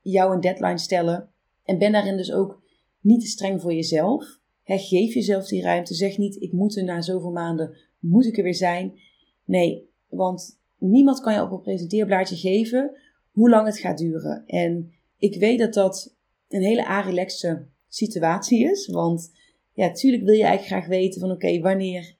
jou 0.00 0.34
een 0.34 0.40
deadline 0.40 0.78
stellen. 0.78 1.30
En 1.64 1.78
ben 1.78 1.92
daarin 1.92 2.16
dus 2.16 2.32
ook 2.32 2.62
niet 3.00 3.20
te 3.20 3.26
streng 3.26 3.60
voor 3.60 3.74
jezelf. 3.74 4.38
geef 4.64 5.14
jezelf 5.14 5.46
die 5.46 5.62
ruimte. 5.62 5.94
Zeg 5.94 6.18
niet, 6.18 6.42
ik 6.42 6.52
moet 6.52 6.76
er 6.76 6.84
na 6.84 7.00
zoveel 7.00 7.30
maanden, 7.30 7.76
moet 7.98 8.26
ik 8.26 8.36
er 8.36 8.42
weer 8.42 8.54
zijn. 8.54 8.98
Nee, 9.44 9.90
want 10.08 10.60
niemand 10.78 11.20
kan 11.20 11.34
je 11.34 11.42
op 11.42 11.50
een 11.50 11.60
presenteerblaadje 11.60 12.36
geven 12.36 12.96
hoe 13.30 13.50
lang 13.50 13.66
het 13.66 13.78
gaat 13.78 13.98
duren. 13.98 14.46
En 14.46 14.92
ik 15.18 15.38
weet 15.40 15.58
dat 15.58 15.74
dat 15.74 16.16
een 16.48 16.62
hele 16.62 16.86
arilexe 16.86 17.66
situatie 17.88 18.70
is. 18.70 18.86
Want 18.86 19.32
ja, 19.72 19.86
natuurlijk 19.86 20.24
wil 20.24 20.34
je 20.34 20.44
eigenlijk 20.44 20.72
graag 20.72 20.86
weten 20.98 21.20
van 21.20 21.30
oké, 21.30 21.60
wanneer 21.60 22.16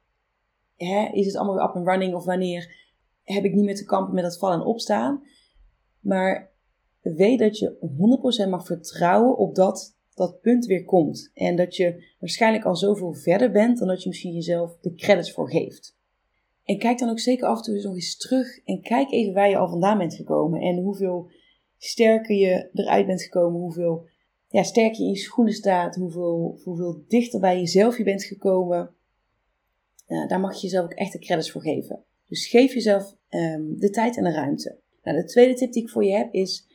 hè, 0.76 1.08
is 1.12 1.26
het 1.26 1.36
allemaal 1.36 1.54
weer 1.54 1.64
up 1.64 1.74
and 1.74 1.86
running? 1.86 2.14
Of 2.14 2.24
wanneer 2.24 2.76
heb 3.24 3.44
ik 3.44 3.54
niet 3.54 3.64
meer 3.64 3.76
te 3.76 3.84
kampen 3.84 4.14
met 4.14 4.24
dat 4.24 4.38
vallen 4.38 4.60
en 4.60 4.66
opstaan? 4.66 5.22
Maar 6.00 6.50
weet 7.00 7.38
dat 7.38 7.58
je 7.58 8.46
100% 8.46 8.48
mag 8.48 8.66
vertrouwen 8.66 9.36
op 9.36 9.54
dat 9.54 9.96
dat 10.14 10.40
punt 10.40 10.66
weer 10.66 10.84
komt. 10.84 11.30
En 11.34 11.56
dat 11.56 11.76
je 11.76 12.04
waarschijnlijk 12.18 12.64
al 12.64 12.76
zoveel 12.76 13.14
verder 13.14 13.50
bent 13.50 13.78
dan 13.78 13.88
dat 13.88 14.02
je 14.02 14.08
misschien 14.08 14.34
jezelf 14.34 14.78
de 14.80 14.94
credits 14.94 15.32
voor 15.32 15.50
geeft. 15.50 15.96
En 16.64 16.78
kijk 16.78 16.98
dan 16.98 17.08
ook 17.08 17.18
zeker 17.18 17.46
af 17.46 17.56
en 17.56 17.62
toe 17.62 17.82
nog 17.82 17.94
eens 17.94 18.16
terug 18.16 18.64
en 18.64 18.80
kijk 18.80 19.12
even 19.12 19.34
waar 19.34 19.48
je 19.48 19.56
al 19.56 19.68
vandaan 19.68 19.98
bent 19.98 20.14
gekomen. 20.14 20.60
En 20.60 20.76
hoeveel 20.76 21.30
sterker 21.78 22.36
je 22.36 22.68
eruit 22.72 23.06
bent 23.06 23.22
gekomen, 23.22 23.60
hoeveel 23.60 24.06
ja, 24.48 24.62
sterker 24.62 25.00
je 25.00 25.06
in 25.06 25.12
je 25.12 25.18
schoenen 25.18 25.54
staat, 25.54 25.94
hoeveel, 25.94 26.60
hoeveel 26.64 27.04
dichter 27.08 27.40
bij 27.40 27.58
jezelf 27.58 27.98
je 27.98 28.04
bent 28.04 28.24
gekomen. 28.24 28.94
daar 30.06 30.40
mag 30.40 30.54
je 30.54 30.60
jezelf 30.60 30.84
ook 30.84 30.92
echt 30.92 31.12
de 31.12 31.18
credits 31.18 31.50
voor 31.50 31.62
geven. 31.62 32.02
Dus 32.28 32.46
geef 32.46 32.74
jezelf 32.74 33.16
um, 33.30 33.78
de 33.78 33.90
tijd 33.90 34.16
en 34.16 34.24
de 34.24 34.32
ruimte. 34.32 34.78
Nou, 35.02 35.16
de 35.16 35.24
tweede 35.24 35.54
tip 35.54 35.72
die 35.72 35.82
ik 35.82 35.88
voor 35.88 36.04
je 36.04 36.16
heb 36.16 36.32
is 36.32 36.66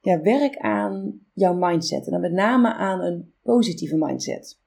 ja, 0.00 0.20
werk 0.20 0.56
aan 0.56 1.20
jouw 1.32 1.54
mindset. 1.54 2.04
En 2.06 2.12
dan 2.12 2.20
met 2.20 2.32
name 2.32 2.74
aan 2.74 3.00
een 3.00 3.32
positieve 3.42 3.96
mindset. 3.96 4.58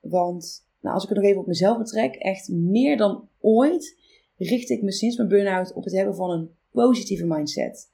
Want 0.00 0.66
nou, 0.80 0.94
als 0.94 1.02
ik 1.02 1.08
het 1.08 1.18
nog 1.18 1.28
even 1.28 1.40
op 1.40 1.46
mezelf 1.46 1.78
betrek, 1.78 2.14
echt 2.14 2.48
meer 2.48 2.96
dan 2.96 3.28
ooit 3.40 4.02
richt 4.36 4.70
ik 4.70 4.82
me 4.82 4.92
sinds 4.92 5.16
mijn 5.16 5.28
burn-out 5.28 5.72
op 5.72 5.84
het 5.84 5.94
hebben 5.94 6.14
van 6.14 6.30
een 6.30 6.50
positieve 6.70 7.26
mindset. 7.26 7.90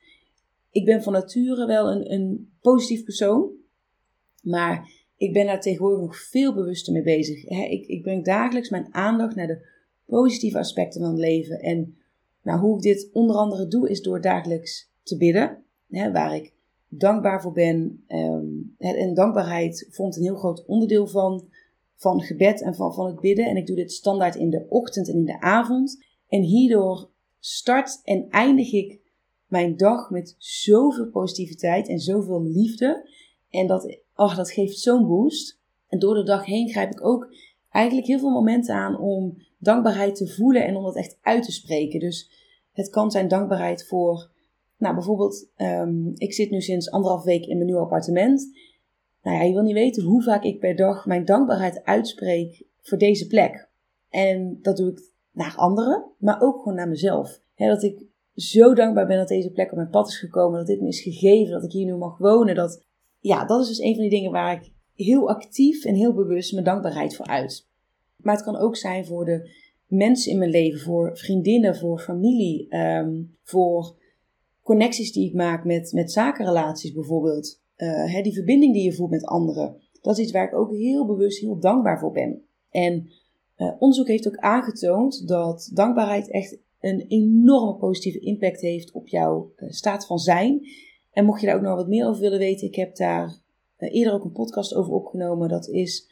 Ik 0.70 0.84
ben 0.84 1.02
van 1.02 1.12
nature 1.12 1.66
wel 1.66 1.90
een, 1.90 2.12
een 2.12 2.52
positief 2.60 3.04
persoon, 3.04 3.50
maar 4.40 4.90
ik 5.16 5.32
ben 5.32 5.46
daar 5.46 5.60
tegenwoordig 5.60 6.00
nog 6.00 6.16
veel 6.16 6.54
bewuster 6.54 6.92
mee 6.92 7.02
bezig. 7.02 7.44
ik, 7.44 7.86
ik 7.86 8.02
breng 8.02 8.24
dagelijks 8.24 8.70
mijn 8.70 8.94
aandacht 8.94 9.34
naar 9.34 9.46
de 9.46 9.66
positieve 10.06 10.58
aspecten 10.58 11.00
van 11.00 11.10
het 11.10 11.18
leven. 11.18 11.58
En 11.58 11.96
nou, 12.42 12.60
hoe 12.60 12.76
ik 12.76 12.82
dit 12.82 13.10
onder 13.12 13.36
andere 13.36 13.68
doe, 13.68 13.90
is 13.90 14.02
door 14.02 14.20
dagelijks 14.20 14.90
te 15.02 15.16
bidden. 15.16 15.64
Waar 15.88 16.36
ik 16.36 16.52
dankbaar 16.88 17.42
voor 17.42 17.52
ben. 17.52 18.04
Um, 18.08 18.74
en 18.78 19.14
dankbaarheid 19.14 19.88
vormt 19.90 20.16
een 20.16 20.22
heel 20.22 20.36
groot 20.36 20.64
onderdeel 20.66 21.06
van, 21.06 21.48
van 21.96 22.20
gebed 22.20 22.62
en 22.62 22.74
van, 22.74 22.94
van 22.94 23.06
het 23.06 23.20
bidden. 23.20 23.46
En 23.46 23.56
ik 23.56 23.66
doe 23.66 23.76
dit 23.76 23.92
standaard 23.92 24.34
in 24.34 24.50
de 24.50 24.66
ochtend 24.68 25.08
en 25.08 25.14
in 25.14 25.24
de 25.24 25.40
avond. 25.40 26.04
En 26.28 26.42
hierdoor 26.42 27.10
start 27.38 28.00
en 28.04 28.26
eindig 28.28 28.72
ik 28.72 29.00
mijn 29.46 29.76
dag 29.76 30.10
met 30.10 30.34
zoveel 30.38 31.10
positiviteit 31.10 31.88
en 31.88 31.98
zoveel 31.98 32.42
liefde. 32.42 33.08
En 33.50 33.66
dat, 33.66 33.98
oh, 34.20 34.36
dat 34.36 34.50
geeft 34.50 34.78
zo'n 34.78 35.06
boost. 35.06 35.58
En 35.88 35.98
door 35.98 36.14
de 36.14 36.22
dag 36.22 36.44
heen 36.44 36.68
grijp 36.68 36.90
ik 36.90 37.04
ook 37.04 37.34
eigenlijk 37.70 38.06
heel 38.06 38.18
veel 38.18 38.30
momenten 38.30 38.74
aan 38.74 38.98
om 38.98 39.42
dankbaarheid 39.58 40.16
te 40.16 40.28
voelen 40.28 40.66
en 40.66 40.76
om 40.76 40.82
dat 40.82 40.96
echt 40.96 41.18
uit 41.22 41.42
te 41.42 41.52
spreken. 41.52 42.00
Dus 42.00 42.30
het 42.72 42.90
kan 42.90 43.10
zijn 43.10 43.28
dankbaarheid 43.28 43.86
voor, 43.86 44.30
nou 44.76 44.94
bijvoorbeeld, 44.94 45.50
um, 45.56 46.12
ik 46.14 46.32
zit 46.32 46.50
nu 46.50 46.60
sinds 46.60 46.90
anderhalf 46.90 47.24
week 47.24 47.46
in 47.46 47.54
mijn 47.54 47.66
nieuwe 47.66 47.82
appartement. 47.82 48.58
Nou 49.22 49.36
ja, 49.36 49.42
je 49.42 49.52
wil 49.52 49.62
niet 49.62 49.74
weten 49.74 50.02
hoe 50.02 50.22
vaak 50.22 50.44
ik 50.44 50.58
per 50.58 50.76
dag 50.76 51.06
mijn 51.06 51.24
dankbaarheid 51.24 51.84
uitspreek 51.84 52.62
voor 52.80 52.98
deze 52.98 53.26
plek. 53.26 53.68
En 54.08 54.58
dat 54.62 54.76
doe 54.76 54.90
ik 54.90 55.00
naar 55.32 55.56
anderen, 55.56 56.04
maar 56.18 56.40
ook 56.40 56.58
gewoon 56.58 56.74
naar 56.74 56.88
mezelf. 56.88 57.40
dat 57.54 57.82
ik 57.82 58.04
zo 58.34 58.74
dankbaar 58.74 59.06
ben 59.06 59.16
dat 59.16 59.28
deze 59.28 59.50
plek 59.50 59.70
op 59.70 59.76
mijn 59.76 59.90
pad 59.90 60.08
is 60.08 60.18
gekomen, 60.18 60.58
dat 60.58 60.66
dit 60.66 60.80
me 60.80 60.88
is 60.88 61.02
gegeven, 61.02 61.52
dat 61.52 61.64
ik 61.64 61.72
hier 61.72 61.86
nu 61.86 61.96
mag 61.96 62.18
wonen. 62.18 62.54
Dat, 62.54 62.88
ja, 63.20 63.44
dat 63.44 63.60
is 63.60 63.68
dus 63.68 63.80
een 63.80 63.94
van 63.94 64.02
die 64.02 64.10
dingen 64.10 64.30
waar 64.30 64.52
ik 64.52 64.72
heel 64.94 65.28
actief 65.28 65.84
en 65.84 65.94
heel 65.94 66.14
bewust 66.14 66.52
mijn 66.52 66.64
dankbaarheid 66.64 67.16
voor 67.16 67.26
uit. 67.26 67.68
Maar 68.16 68.34
het 68.34 68.44
kan 68.44 68.56
ook 68.56 68.76
zijn 68.76 69.06
voor 69.06 69.24
de 69.24 69.50
mensen 69.86 70.32
in 70.32 70.38
mijn 70.38 70.50
leven, 70.50 70.80
voor 70.80 71.18
vriendinnen, 71.18 71.76
voor 71.76 72.00
familie, 72.00 72.68
ehm, 72.68 73.22
voor 73.42 73.96
connecties 74.62 75.12
die 75.12 75.28
ik 75.28 75.34
maak 75.34 75.64
met, 75.64 75.92
met 75.92 76.12
zakenrelaties 76.12 76.92
bijvoorbeeld. 76.92 77.62
Uh, 77.76 78.22
die 78.22 78.34
verbinding 78.34 78.72
die 78.74 78.84
je 78.84 78.92
voelt 78.92 79.10
met 79.10 79.24
anderen. 79.24 79.76
Dat 80.00 80.18
is 80.18 80.22
iets 80.24 80.32
waar 80.32 80.46
ik 80.46 80.54
ook 80.54 80.76
heel 80.76 81.06
bewust 81.06 81.40
heel 81.40 81.58
dankbaar 81.58 81.98
voor 81.98 82.12
ben. 82.12 82.42
En 82.70 83.10
uh, 83.56 83.72
onderzoek 83.78 84.08
heeft 84.08 84.28
ook 84.28 84.36
aangetoond 84.36 85.28
dat 85.28 85.70
dankbaarheid 85.74 86.30
echt 86.30 86.58
een 86.80 87.04
enorme 87.08 87.74
positieve 87.74 88.18
impact 88.18 88.60
heeft 88.60 88.92
op 88.92 89.08
jouw 89.08 89.52
uh, 89.56 89.70
staat 89.70 90.06
van 90.06 90.18
zijn. 90.18 90.60
En 91.12 91.24
mocht 91.24 91.40
je 91.40 91.46
daar 91.46 91.56
ook 91.56 91.62
nog 91.62 91.76
wat 91.76 91.88
meer 91.88 92.06
over 92.06 92.20
willen 92.20 92.38
weten, 92.38 92.66
ik 92.66 92.74
heb 92.74 92.96
daar 92.96 93.40
eerder 93.78 94.12
ook 94.12 94.24
een 94.24 94.32
podcast 94.32 94.74
over 94.74 94.92
opgenomen. 94.92 95.48
Dat 95.48 95.68
is 95.68 96.08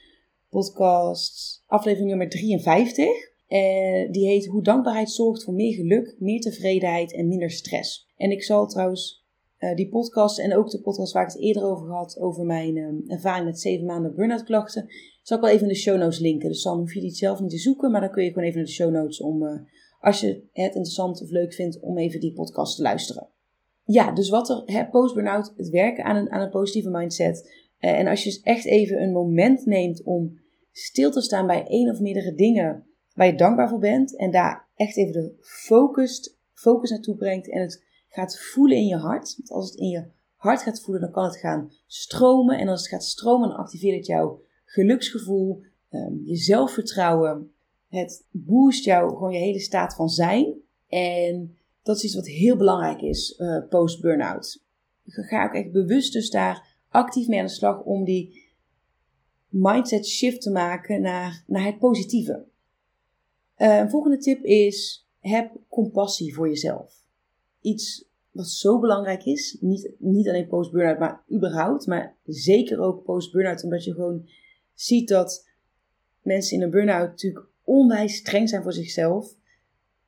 podcast 0.48 1.62
aflevering 1.66 2.08
nummer 2.08 2.28
53. 2.28 3.06
Uh, 3.06 4.10
die 4.10 4.26
heet 4.26 4.46
Hoe 4.46 4.62
dankbaarheid 4.62 5.10
zorgt 5.10 5.44
voor 5.44 5.54
meer 5.54 5.74
geluk, 5.74 6.16
meer 6.18 6.40
tevredenheid 6.40 7.14
en 7.14 7.28
minder 7.28 7.50
stress. 7.50 8.08
En 8.16 8.30
ik 8.30 8.42
zal 8.42 8.66
trouwens 8.66 9.26
uh, 9.58 9.74
die 9.74 9.88
podcast 9.88 10.38
en 10.38 10.56
ook 10.56 10.70
de 10.70 10.80
podcast 10.80 11.12
waar 11.12 11.22
ik 11.22 11.32
het 11.32 11.40
eerder 11.40 11.62
over 11.62 11.90
had, 11.90 12.18
over 12.18 12.44
mijn 12.44 13.04
ervaring 13.06 13.44
met 13.44 13.60
7 13.60 13.86
maanden 13.86 14.14
burn-out 14.14 14.44
klachten, 14.44 14.86
zal 15.22 15.36
ik 15.36 15.42
wel 15.42 15.52
even 15.52 15.66
in 15.66 15.72
de 15.72 15.78
show 15.78 15.98
notes 15.98 16.18
linken. 16.18 16.48
Dus 16.48 16.62
dan 16.62 16.78
hoef 16.78 16.94
je 16.94 17.00
die 17.00 17.10
zelf 17.10 17.40
niet 17.40 17.50
te 17.50 17.58
zoeken, 17.58 17.90
maar 17.90 18.00
dan 18.00 18.10
kun 18.10 18.24
je 18.24 18.28
gewoon 18.28 18.44
even 18.44 18.56
naar 18.56 18.66
de 18.66 18.72
show 18.72 18.90
notes 18.90 19.20
om, 19.20 19.66
als 20.00 20.20
je 20.20 20.26
het 20.52 20.74
interessant 20.74 21.22
of 21.22 21.30
leuk 21.30 21.54
vindt, 21.54 21.80
om 21.80 21.98
even 21.98 22.20
die 22.20 22.32
podcast 22.32 22.76
te 22.76 22.82
luisteren. 22.82 23.28
Ja, 23.90 24.12
dus 24.12 24.28
wat 24.28 24.48
er, 24.48 24.88
post-burn-out, 24.90 25.52
het 25.56 25.68
werken 25.68 26.04
aan 26.04 26.16
een, 26.16 26.30
aan 26.30 26.40
een 26.40 26.50
positieve 26.50 26.90
mindset. 26.90 27.52
en 27.78 28.06
als 28.06 28.22
je 28.22 28.30
dus 28.30 28.40
echt 28.40 28.64
even 28.64 29.02
een 29.02 29.12
moment 29.12 29.66
neemt 29.66 30.02
om 30.02 30.38
stil 30.72 31.10
te 31.10 31.20
staan 31.20 31.46
bij 31.46 31.66
één 31.66 31.90
of 31.90 32.00
meerdere 32.00 32.34
dingen 32.34 32.86
waar 33.14 33.26
je 33.26 33.34
dankbaar 33.34 33.68
voor 33.68 33.78
bent. 33.78 34.16
En 34.16 34.30
daar 34.30 34.68
echt 34.74 34.96
even 34.96 35.12
de 35.12 35.34
focus, 35.40 36.36
focus 36.52 36.90
naartoe 36.90 37.16
brengt. 37.16 37.50
En 37.50 37.60
het 37.60 37.84
gaat 38.08 38.38
voelen 38.38 38.76
in 38.76 38.86
je 38.86 38.96
hart. 38.96 39.34
Want 39.36 39.50
als 39.50 39.70
het 39.70 39.78
in 39.78 39.88
je 39.88 40.04
hart 40.36 40.62
gaat 40.62 40.80
voelen, 40.80 41.02
dan 41.02 41.12
kan 41.12 41.24
het 41.24 41.36
gaan 41.36 41.72
stromen. 41.86 42.58
En 42.58 42.68
als 42.68 42.80
het 42.80 42.88
gaat 42.88 43.04
stromen, 43.04 43.48
dan 43.48 43.58
activeert 43.58 43.96
het 43.96 44.06
jouw 44.06 44.40
geluksgevoel, 44.64 45.62
um, 45.90 46.22
je 46.24 46.36
zelfvertrouwen. 46.36 47.52
Het 47.88 48.26
boost 48.30 48.84
jou 48.84 49.08
gewoon 49.08 49.32
je 49.32 49.38
hele 49.38 49.60
staat 49.60 49.94
van 49.94 50.08
zijn. 50.08 50.54
En 50.88 51.57
dat 51.88 51.96
is 51.96 52.04
iets 52.04 52.14
wat 52.14 52.26
heel 52.26 52.56
belangrijk 52.56 53.00
is 53.00 53.38
uh, 53.38 53.68
post-burnout. 53.68 54.62
Ga 55.06 55.44
ook 55.44 55.54
echt 55.54 55.72
bewust 55.72 56.12
dus 56.12 56.30
daar 56.30 56.76
actief 56.88 57.28
mee 57.28 57.38
aan 57.38 57.46
de 57.46 57.52
slag 57.52 57.82
om 57.82 58.04
die 58.04 58.44
mindset 59.48 60.06
shift 60.06 60.40
te 60.40 60.50
maken 60.50 61.00
naar, 61.00 61.44
naar 61.46 61.64
het 61.64 61.78
positieve. 61.78 62.44
Uh, 63.58 63.78
een 63.78 63.90
volgende 63.90 64.18
tip 64.18 64.44
is: 64.44 65.06
heb 65.20 65.52
compassie 65.68 66.34
voor 66.34 66.48
jezelf. 66.48 67.04
Iets 67.60 68.08
wat 68.30 68.48
zo 68.48 68.78
belangrijk 68.78 69.24
is, 69.24 69.56
niet, 69.60 69.90
niet 69.98 70.28
alleen 70.28 70.48
post-burnout, 70.48 70.98
maar 70.98 71.24
überhaupt, 71.32 71.86
maar 71.86 72.16
zeker 72.24 72.80
ook 72.80 73.04
post-burnout, 73.04 73.64
omdat 73.64 73.84
je 73.84 73.94
gewoon 73.94 74.28
ziet 74.74 75.08
dat 75.08 75.48
mensen 76.22 76.56
in 76.56 76.62
een 76.62 76.70
burn-out 76.70 77.08
natuurlijk 77.08 77.46
onwijs 77.62 78.16
streng 78.16 78.48
zijn 78.48 78.62
voor 78.62 78.72
zichzelf 78.72 79.36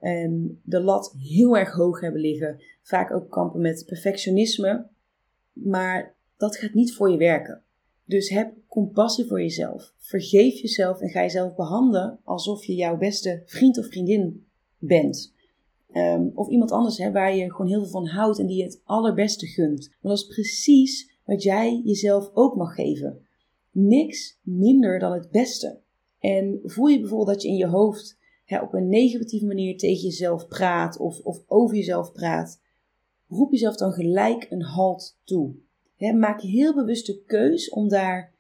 en 0.00 0.60
de 0.64 0.80
lat 0.80 1.14
heel 1.18 1.56
erg 1.56 1.72
hoog 1.72 2.00
hebben 2.00 2.20
liggen. 2.20 2.62
Vaak 2.82 3.12
ook 3.12 3.30
kampen 3.30 3.60
met 3.60 3.84
perfectionisme, 3.86 4.86
maar 5.52 6.14
dat 6.36 6.56
gaat 6.56 6.74
niet 6.74 6.94
voor 6.94 7.10
je 7.10 7.16
werken. 7.16 7.62
Dus 8.04 8.28
heb 8.28 8.52
compassie 8.68 9.24
voor 9.24 9.40
jezelf. 9.40 9.92
Vergeef 9.98 10.60
jezelf 10.60 11.00
en 11.00 11.08
ga 11.08 11.20
jezelf 11.20 11.54
behandelen 11.54 12.18
alsof 12.24 12.64
je 12.64 12.74
jouw 12.74 12.96
beste 12.96 13.42
vriend 13.46 13.78
of 13.78 13.86
vriendin 13.86 14.46
bent. 14.78 15.34
Ehm, 15.92 16.28
of 16.34 16.48
iemand 16.48 16.70
anders 16.70 16.98
hè, 16.98 17.12
waar 17.12 17.36
je 17.36 17.50
gewoon 17.50 17.66
heel 17.66 17.80
veel 17.80 17.90
van 17.90 18.06
houdt 18.06 18.38
en 18.38 18.46
die 18.46 18.56
je 18.56 18.62
het 18.62 18.80
allerbeste 18.84 19.46
gunt. 19.46 19.86
Want 20.00 20.18
dat 20.18 20.18
is 20.18 20.34
precies 20.34 21.10
wat 21.24 21.42
jij 21.42 21.80
jezelf 21.84 22.30
ook 22.34 22.56
mag 22.56 22.74
geven. 22.74 23.26
Niks 23.70 24.38
minder 24.42 24.98
dan 24.98 25.12
het 25.12 25.30
beste. 25.30 25.78
En 26.18 26.60
voel 26.64 26.86
je 26.86 27.00
bijvoorbeeld 27.00 27.28
dat 27.28 27.42
je 27.42 27.48
in 27.48 27.56
je 27.56 27.66
hoofd 27.66 28.18
hè, 28.50 28.60
op 28.60 28.74
een 28.74 28.88
negatieve 28.88 29.46
manier 29.46 29.76
tegen 29.78 30.02
jezelf 30.02 30.48
praat 30.48 30.98
of, 30.98 31.20
of 31.20 31.42
over 31.46 31.76
jezelf 31.76 32.12
praat, 32.12 32.60
roep 33.28 33.52
jezelf 33.52 33.76
dan 33.76 33.92
gelijk 33.92 34.46
een 34.50 34.62
halt 34.62 35.18
toe 35.24 35.54
maak 36.18 36.40
heel 36.40 36.74
bewust 36.74 37.06
de 37.06 37.22
keus 37.26 37.70
om 37.70 37.88
daar 37.88 38.34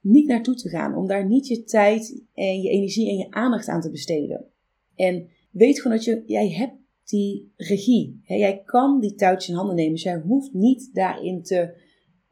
niet 0.00 0.26
naartoe 0.26 0.54
te 0.54 0.68
gaan. 0.68 0.96
Om 0.96 1.06
daar 1.06 1.26
niet 1.26 1.46
je 1.46 1.64
tijd 1.64 2.22
en 2.34 2.60
je 2.60 2.68
energie 2.68 3.08
en 3.08 3.16
je 3.16 3.30
aandacht 3.30 3.68
aan 3.68 3.80
te 3.80 3.90
besteden. 3.90 4.46
En 4.94 5.28
weet 5.50 5.80
gewoon 5.80 5.96
dat 5.96 6.06
je, 6.06 6.22
jij 6.26 6.50
hebt 6.50 6.74
die 7.04 7.52
regie. 7.56 8.20
He, 8.24 8.34
jij 8.34 8.62
kan 8.64 9.00
die 9.00 9.14
touwtjes 9.14 9.48
in 9.48 9.54
handen 9.54 9.76
nemen. 9.76 9.92
Dus 9.92 10.02
jij 10.02 10.20
hoeft 10.20 10.52
niet 10.52 10.90
daarin 10.92 11.42
te, 11.42 11.74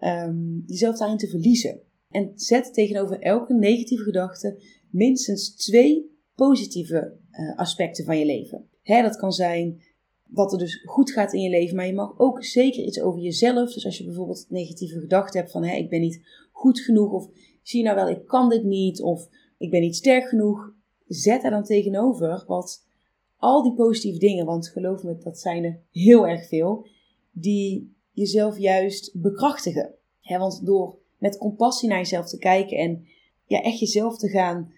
um, 0.00 0.62
jezelf 0.66 0.98
daarin 0.98 1.18
te 1.18 1.28
verliezen. 1.28 1.80
En 2.10 2.32
zet 2.34 2.74
tegenover 2.74 3.20
elke 3.20 3.54
negatieve 3.54 4.04
gedachte 4.04 4.62
minstens 4.90 5.56
twee 5.56 6.11
positieve 6.34 7.16
uh, 7.32 7.58
aspecten 7.58 8.04
van 8.04 8.18
je 8.18 8.26
leven. 8.26 8.68
He, 8.82 9.02
dat 9.02 9.16
kan 9.16 9.32
zijn 9.32 9.82
wat 10.28 10.52
er 10.52 10.58
dus 10.58 10.82
goed 10.84 11.10
gaat 11.10 11.32
in 11.32 11.40
je 11.40 11.50
leven. 11.50 11.76
Maar 11.76 11.86
je 11.86 11.94
mag 11.94 12.18
ook 12.18 12.44
zeker 12.44 12.84
iets 12.84 13.00
over 13.00 13.20
jezelf. 13.20 13.72
Dus 13.72 13.84
als 13.84 13.98
je 13.98 14.04
bijvoorbeeld 14.04 14.46
negatieve 14.48 15.00
gedachten 15.00 15.40
hebt 15.40 15.52
van 15.52 15.64
hé, 15.64 15.76
ik 15.76 15.88
ben 15.90 16.00
niet 16.00 16.22
goed 16.50 16.80
genoeg. 16.80 17.12
Of 17.12 17.28
zie 17.62 17.78
je 17.78 17.84
nou 17.84 17.96
wel, 17.96 18.08
ik 18.08 18.26
kan 18.26 18.48
dit 18.48 18.64
niet. 18.64 19.02
Of 19.02 19.28
ik 19.58 19.70
ben 19.70 19.80
niet 19.80 19.96
sterk 19.96 20.28
genoeg. 20.28 20.72
Zet 21.06 21.42
daar 21.42 21.50
dan 21.50 21.64
tegenover 21.64 22.44
wat 22.46 22.86
al 23.36 23.62
die 23.62 23.74
positieve 23.74 24.18
dingen, 24.18 24.46
want 24.46 24.68
geloof 24.68 25.02
me, 25.02 25.18
dat 25.18 25.38
zijn 25.38 25.64
er 25.64 25.80
heel 25.90 26.26
erg 26.26 26.48
veel, 26.48 26.86
die 27.30 27.96
jezelf 28.12 28.58
juist 28.58 29.20
bekrachtigen. 29.20 29.94
want 30.22 30.66
door 30.66 30.98
met 31.18 31.38
compassie 31.38 31.88
naar 31.88 31.98
jezelf 31.98 32.28
te 32.28 32.38
kijken 32.38 32.76
en 32.76 33.06
ja, 33.44 33.62
echt 33.62 33.78
jezelf 33.78 34.18
te 34.18 34.28
gaan 34.28 34.72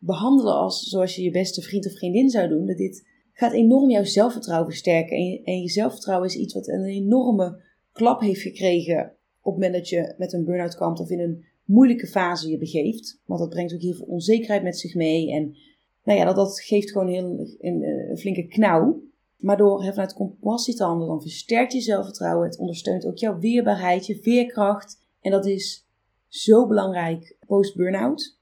behandelen 0.00 0.54
als 0.54 0.82
zoals 0.82 1.16
je 1.16 1.22
je 1.22 1.30
beste 1.30 1.62
vriend 1.62 1.86
of 1.86 1.92
vriendin 1.92 2.30
zou 2.30 2.48
doen, 2.48 2.66
dat 2.66 2.76
dit 2.76 3.08
gaat 3.32 3.52
enorm 3.52 3.90
jouw 3.90 4.04
zelfvertrouwen 4.04 4.68
versterken. 4.68 5.16
En 5.16 5.24
je, 5.24 5.42
en 5.42 5.60
je 5.60 5.68
zelfvertrouwen 5.68 6.28
is 6.28 6.36
iets 6.36 6.54
wat 6.54 6.68
een 6.68 6.84
enorme 6.84 7.62
klap 7.92 8.20
heeft 8.20 8.40
gekregen 8.40 9.12
op 9.42 9.54
het 9.54 9.62
moment 9.62 9.72
dat 9.72 9.88
je 9.88 10.14
met 10.18 10.32
een 10.32 10.44
burn-out 10.44 10.76
kampt 10.76 11.00
of 11.00 11.10
in 11.10 11.20
een 11.20 11.44
moeilijke 11.64 12.06
fase 12.06 12.48
je 12.48 12.58
begeeft. 12.58 13.20
Want 13.24 13.40
dat 13.40 13.48
brengt 13.48 13.74
ook 13.74 13.80
heel 13.80 13.94
veel 13.94 14.06
onzekerheid 14.06 14.62
met 14.62 14.78
zich 14.78 14.94
mee. 14.94 15.32
En 15.32 15.56
nou 16.04 16.18
ja, 16.18 16.24
dat, 16.24 16.36
dat 16.36 16.60
geeft 16.60 16.90
gewoon 16.90 17.08
heel, 17.08 17.56
een, 17.58 17.82
een 17.82 18.18
flinke 18.18 18.46
knauw. 18.46 19.02
Maar 19.36 19.56
door 19.56 19.84
vanuit 19.84 20.14
compassie 20.14 20.74
te 20.74 20.84
handelen, 20.84 21.08
dan 21.08 21.22
versterkt 21.22 21.72
je 21.72 21.80
zelfvertrouwen. 21.80 22.46
Het 22.46 22.58
ondersteunt 22.58 23.06
ook 23.06 23.18
jouw 23.18 23.38
weerbaarheid, 23.38 24.06
je 24.06 24.20
veerkracht. 24.22 25.02
En 25.20 25.30
dat 25.30 25.46
is 25.46 25.86
zo 26.28 26.66
belangrijk 26.66 27.36
post-burn-out. 27.46 28.39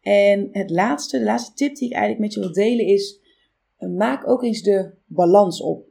En 0.00 0.48
het 0.52 0.70
laatste, 0.70 1.18
de 1.18 1.24
laatste 1.24 1.54
tip 1.54 1.76
die 1.76 1.88
ik 1.88 1.94
eigenlijk 1.94 2.22
met 2.22 2.34
je 2.34 2.40
wil 2.40 2.52
delen 2.52 2.86
is 2.86 3.20
maak 3.88 4.28
ook 4.28 4.42
eens 4.42 4.62
de 4.62 4.90
balans 5.06 5.62
op. 5.62 5.86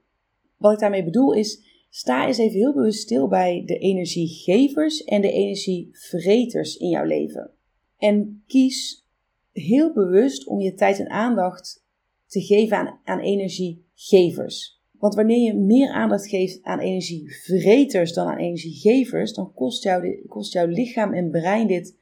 Wat 0.57 0.73
ik 0.73 0.79
daarmee 0.79 1.03
bedoel 1.03 1.33
is, 1.33 1.63
sta 1.89 2.27
eens 2.27 2.37
even 2.37 2.57
heel 2.57 2.73
bewust 2.73 3.01
stil 3.01 3.27
bij 3.27 3.63
de 3.65 3.77
energiegevers 3.77 5.03
en 5.03 5.21
de 5.21 5.31
energievreters 5.31 6.77
in 6.77 6.89
jouw 6.89 7.05
leven. 7.05 7.51
En 7.97 8.43
kies 8.47 9.07
heel 9.51 9.93
bewust 9.93 10.47
om 10.47 10.59
je 10.59 10.73
tijd 10.73 10.99
en 10.99 11.09
aandacht 11.09 11.85
te 12.27 12.41
geven 12.41 12.99
aan, 13.03 13.19
energiegevers. 13.19 14.81
Want 14.91 15.15
wanneer 15.15 15.39
je 15.39 15.53
meer 15.53 15.89
aandacht 15.89 16.27
geeft 16.27 16.63
aan 16.63 16.79
energievreters 16.79 18.13
dan 18.13 18.27
aan 18.27 18.37
energiegevers, 18.37 19.33
dan 19.33 19.53
kost, 19.53 19.89
kost 20.27 20.53
jouw 20.53 20.67
lichaam 20.67 21.13
en 21.13 21.31
brein 21.31 21.67
dit 21.67 21.97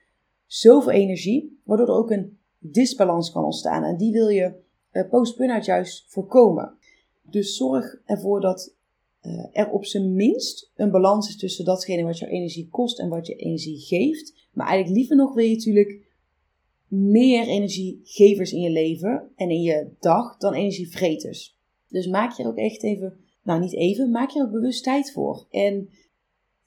zoveel 0.48 0.92
energie, 0.92 1.62
waardoor 1.64 1.88
er 1.88 1.94
ook 1.94 2.12
een 2.12 2.38
disbalans 2.60 3.32
kan 3.32 3.44
ontstaan. 3.44 3.84
En 3.84 3.98
die 3.98 4.12
wil 4.12 4.28
je 4.28 4.54
uh, 4.92 5.10
post-burnout 5.10 5.66
juist 5.66 6.06
voorkomen. 6.08 6.78
Dus 7.22 7.56
zorg 7.56 8.02
ervoor 8.06 8.42
dat 8.42 8.76
uh, 9.22 9.46
er 9.52 9.70
op 9.70 9.86
zijn 9.86 10.14
minst 10.14 10.72
een 10.76 10.92
balans 10.92 11.30
is 11.30 11.38
tussen 11.38 11.66
datgene 11.66 12.04
wat 12.04 12.18
jouw 12.18 12.30
energie 12.30 12.70
kost 12.70 13.00
en 13.00 13.10
wat 13.10 13.28
je 13.28 13.36
energie 13.36 13.80
geeft. 13.80 14.50
Maar 14.54 14.68
eigenlijk 14.68 14.98
liever 14.98 15.16
nog 15.16 15.34
wil 15.34 15.46
je 15.46 15.56
natuurlijk 15.56 16.06
meer 16.88 17.48
energiegevers 17.48 18.52
in 18.52 18.62
je 18.62 18.70
leven 18.70 19.32
en 19.36 19.50
in 19.50 19.62
je 19.62 19.88
dag 20.00 20.38
dan 20.38 20.54
energievreters. 20.54 21.58
Dus 21.88 22.08
maak 22.08 22.32
je 22.32 22.44
er 22.44 22.50
ook 22.50 22.58
echt 22.58 22.84
even, 22.84 23.18
nou 23.44 23.60
niet 23.60 23.76
even, 23.76 24.12
maak 24.12 24.30
je 24.30 24.40
er 24.40 24.46
ook 24.46 24.52
bewust 24.52 24.84
tijd 24.84 25.12
voor. 25.12 25.48
En 25.50 25.90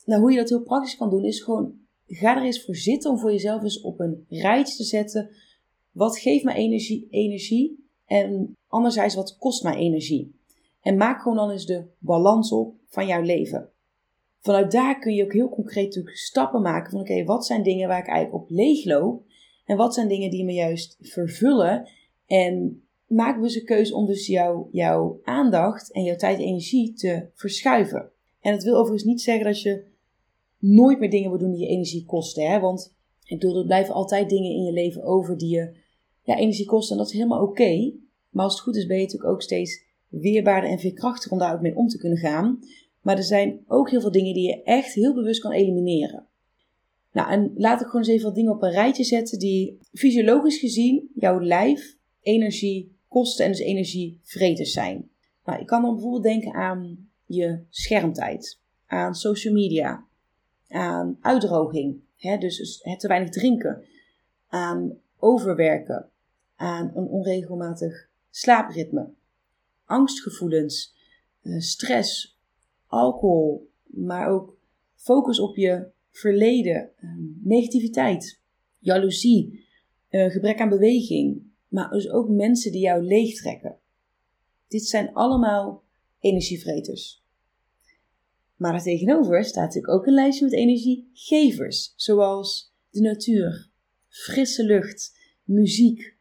nou, 0.05 0.21
hoe 0.21 0.31
je 0.31 0.37
dat 0.37 0.49
heel 0.49 0.62
praktisch 0.62 0.97
kan 0.97 1.11
doen 1.11 1.25
is 1.25 1.40
gewoon, 1.40 1.79
ga 2.11 2.37
er 2.37 2.42
eens 2.42 2.64
voor 2.64 2.77
zitten 2.77 3.11
om 3.11 3.18
voor 3.18 3.33
jezelf 3.33 3.62
eens 3.62 3.81
op 3.81 4.01
een 4.01 4.27
rijtje 4.29 4.77
te 4.77 4.85
zetten. 4.85 5.31
Wat 5.90 6.18
geeft 6.18 6.44
mij 6.44 6.55
energie, 6.55 7.07
energie 7.11 7.85
en 8.07 8.57
anderzijds 8.68 9.14
wat 9.14 9.37
kost 9.38 9.62
mij 9.62 9.77
energie? 9.77 10.35
En 10.81 10.96
maak 10.96 11.23
gewoon 11.23 11.37
dan 11.37 11.51
eens 11.51 11.66
de 11.66 11.85
balans 11.99 12.53
op 12.53 12.75
van 12.88 13.07
jouw 13.07 13.23
leven. 13.23 13.68
Vanuit 14.40 14.73
daar 14.73 14.99
kun 14.99 15.14
je 15.14 15.25
ook 15.25 15.33
heel 15.33 15.49
concreet 15.49 16.03
stappen 16.05 16.62
maken 16.62 16.90
van 16.90 17.01
oké, 17.01 17.25
wat 17.25 17.46
zijn 17.46 17.62
dingen 17.62 17.88
waar 17.88 17.99
ik 17.99 18.09
eigenlijk 18.09 18.42
op 18.42 18.51
leeg 18.51 18.85
loop 18.85 19.23
en 19.64 19.77
wat 19.77 19.94
zijn 19.94 20.09
dingen 20.09 20.31
die 20.31 20.44
me 20.44 20.53
juist 20.53 20.96
vervullen? 21.01 21.88
En 22.27 22.83
maak 23.07 23.40
dus 23.40 23.55
een 23.55 23.64
keuze 23.64 23.94
om 23.94 24.07
dus 24.07 24.27
jouw, 24.27 24.68
jouw 24.73 25.20
aandacht 25.23 25.92
en 25.92 26.03
jouw 26.03 26.16
tijd 26.16 26.38
en 26.38 26.44
energie 26.44 26.92
te 26.92 27.27
verschuiven. 27.35 28.11
En 28.40 28.53
dat 28.53 28.62
wil 28.62 28.75
overigens 28.75 29.05
niet 29.05 29.23
zeggen 29.23 29.44
dat 29.44 29.62
je 29.62 29.85
nooit 30.61 30.99
meer 30.99 31.11
dingen 31.11 31.31
wil 31.31 31.38
doen 31.38 31.51
die 31.51 31.61
je 31.61 31.66
energie 31.66 32.05
kosten. 32.05 32.51
Hè? 32.51 32.61
Want 32.61 32.94
ik 33.25 33.38
bedoel, 33.38 33.59
er 33.59 33.66
blijven 33.66 33.94
altijd 33.94 34.29
dingen 34.29 34.51
in 34.51 34.62
je 34.62 34.73
leven 34.73 35.03
over 35.03 35.38
die 35.38 35.55
je 35.57 35.77
ja, 36.23 36.37
energie 36.37 36.66
kosten. 36.66 36.92
En 36.92 37.03
dat 37.03 37.12
is 37.12 37.18
helemaal 37.18 37.42
oké. 37.42 37.92
Maar 38.31 38.44
als 38.44 38.53
het 38.53 38.62
goed 38.62 38.77
is, 38.77 38.87
ben 38.87 38.96
je 38.96 39.03
natuurlijk 39.03 39.33
ook 39.33 39.42
steeds 39.42 39.83
weerbaarder 40.09 40.70
en 40.70 40.79
veerkrachtiger 40.79 41.33
om 41.33 41.38
daar 41.38 41.55
ook 41.55 41.61
mee 41.61 41.77
om 41.77 41.88
te 41.88 41.99
kunnen 41.99 42.18
gaan. 42.18 42.59
Maar 43.01 43.16
er 43.16 43.23
zijn 43.23 43.61
ook 43.66 43.90
heel 43.90 44.01
veel 44.01 44.12
dingen 44.12 44.35
die 44.35 44.49
je 44.49 44.62
echt 44.62 44.94
heel 44.94 45.14
bewust 45.14 45.40
kan 45.40 45.53
elimineren. 45.53 46.27
Nou, 47.12 47.31
en 47.31 47.53
laat 47.57 47.81
ik 47.81 47.87
gewoon 47.87 48.03
eens 48.03 48.11
even 48.11 48.27
wat 48.27 48.35
dingen 48.35 48.53
op 48.53 48.62
een 48.62 48.70
rijtje 48.70 49.05
zetten 49.05 49.38
die 49.38 49.79
fysiologisch 49.92 50.59
gezien 50.59 51.11
jouw 51.14 51.40
lijf 51.40 51.96
energie 52.20 52.96
kosten 53.09 53.44
en 53.44 53.51
dus 53.51 53.61
energievreters 53.61 54.73
zijn. 54.73 55.11
Nou, 55.44 55.61
ik 55.61 55.66
kan 55.66 55.83
dan 55.83 55.92
bijvoorbeeld 55.92 56.23
denken 56.23 56.55
aan 56.55 57.09
je 57.27 57.61
schermtijd, 57.68 58.61
aan 58.87 59.14
social 59.14 59.55
media, 59.55 60.07
aan 60.70 61.18
uitdroging, 61.20 62.00
hè, 62.16 62.37
dus 62.38 62.80
te 62.96 63.09
weinig 63.09 63.30
drinken, 63.30 63.85
aan 64.48 64.98
overwerken, 65.18 66.09
aan 66.56 66.90
een 66.94 67.06
onregelmatig 67.06 68.09
slaapritme, 68.30 69.09
angstgevoelens, 69.85 70.94
eh, 71.42 71.59
stress, 71.59 72.38
alcohol, 72.87 73.70
maar 73.85 74.28
ook 74.28 74.56
focus 74.94 75.40
op 75.40 75.56
je 75.56 75.87
verleden, 76.11 76.90
ehm, 76.96 77.22
negativiteit, 77.42 78.40
jaloezie, 78.78 79.66
eh, 80.09 80.30
gebrek 80.30 80.61
aan 80.61 80.68
beweging, 80.68 81.42
maar 81.68 81.90
dus 81.90 82.11
ook 82.11 82.28
mensen 82.28 82.72
die 82.72 82.80
jou 82.80 83.02
leegtrekken. 83.02 83.76
Dit 84.68 84.87
zijn 84.87 85.12
allemaal 85.12 85.83
energievreters. 86.20 87.19
Maar 88.61 88.75
er 88.75 88.83
tegenover 88.83 89.44
staat 89.44 89.64
natuurlijk 89.64 89.92
ook 89.92 90.07
een 90.07 90.14
lijstje 90.14 90.44
met 90.44 90.55
energiegevers, 90.55 91.92
zoals 91.96 92.75
de 92.90 93.01
natuur, 93.01 93.70
frisse 94.09 94.64
lucht, 94.64 95.18
muziek, 95.44 96.16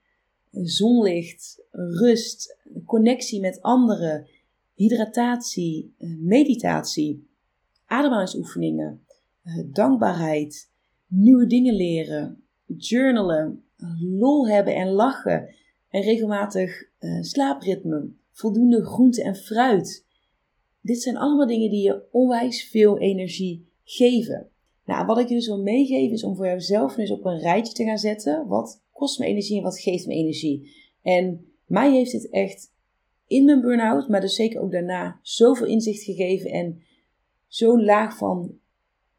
zonlicht, 0.51 1.63
rust, 1.71 2.57
connectie 2.85 3.39
met 3.39 3.61
anderen, 3.61 4.27
hydratatie, 4.73 5.93
eh, 5.97 6.09
meditatie, 6.17 7.27
ademhalingsoefeningen, 7.85 9.03
eh, 9.43 9.53
dankbaarheid, 9.65 10.69
nieuwe 11.07 11.47
dingen 11.47 11.75
leren, 11.75 12.43
journalen, 12.77 13.63
lol 13.99 14.49
hebben 14.49 14.75
en 14.75 14.89
lachen 14.89 15.55
en 15.89 16.01
regelmatig 16.01 16.83
uh, 16.99 17.21
slaapritme, 17.21 18.09
voldoende 18.31 18.85
groente 18.85 19.23
en 19.23 19.35
fruit. 19.35 20.05
Dit 20.81 21.01
zijn 21.01 21.17
allemaal 21.17 21.47
dingen 21.47 21.69
die 21.69 21.83
je 21.83 22.03
onwijs 22.11 22.69
veel 22.69 22.97
energie 22.97 23.67
geven. 23.83 24.49
Nou, 24.85 25.05
wat 25.05 25.19
ik 25.19 25.27
je 25.27 25.35
dus 25.35 25.47
wil 25.47 25.61
meegeven 25.61 26.13
is 26.13 26.23
om 26.23 26.35
voor 26.35 26.45
jezelf 26.45 26.97
eens 26.97 27.11
op 27.11 27.25
een 27.25 27.39
rijtje 27.39 27.73
te 27.73 27.83
gaan 27.83 27.97
zetten. 27.97 28.47
Wat 28.47 28.83
kost 28.91 29.19
me 29.19 29.25
energie 29.25 29.57
en 29.57 29.63
wat 29.63 29.79
geeft 29.79 30.07
me 30.07 30.13
energie? 30.13 30.71
En 31.01 31.45
mij 31.65 31.91
heeft 31.91 32.11
dit 32.11 32.29
echt 32.29 32.73
in 33.27 33.45
mijn 33.45 33.61
burn-out, 33.61 34.09
maar 34.09 34.21
dus 34.21 34.35
zeker 34.35 34.61
ook 34.61 34.71
daarna, 34.71 35.19
zoveel 35.21 35.67
inzicht 35.67 36.03
gegeven 36.03 36.51
en 36.51 36.81
zo'n 37.47 37.83
laag 37.83 38.17
van, 38.17 38.57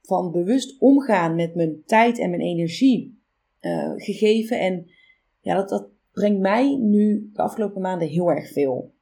van 0.02 0.30
bewust 0.30 0.80
omgaan 0.80 1.34
met 1.34 1.54
mijn 1.54 1.82
tijd 1.84 2.18
en 2.18 2.30
mijn 2.30 2.42
energie 2.42 3.18
uh, 3.60 3.92
gegeven. 3.96 4.60
En 4.60 4.90
ja, 5.40 5.54
dat, 5.54 5.68
dat 5.68 5.88
brengt 6.12 6.40
mij 6.40 6.76
nu 6.76 7.30
de 7.32 7.42
afgelopen 7.42 7.80
maanden 7.80 8.08
heel 8.08 8.30
erg 8.30 8.52
veel. 8.52 8.92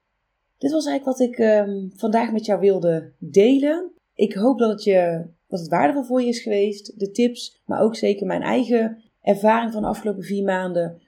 Dit 0.59 0.71
was 0.71 0.87
eigenlijk 0.87 1.18
wat 1.18 1.29
ik 1.29 1.38
um, 1.38 1.90
vandaag 1.97 2.33
met 2.33 2.44
jou 2.44 2.61
wilde 2.61 3.12
delen. 3.18 3.92
Ik 4.14 4.35
hoop 4.35 4.59
dat 4.59 4.71
het, 4.71 4.85
je, 4.85 5.27
dat 5.49 5.61
het 5.61 5.68
waardevol 5.68 6.05
voor 6.05 6.23
je 6.23 6.29
is 6.29 6.42
geweest, 6.42 6.99
de 6.99 7.11
tips, 7.11 7.62
maar 7.64 7.81
ook 7.81 7.97
zeker 7.97 8.27
mijn 8.27 8.42
eigen 8.42 9.03
ervaring 9.23 9.73
van 9.73 9.83
de 9.83 9.88
afgelopen 9.88 10.23
vier 10.23 10.44
maanden. 10.44 11.01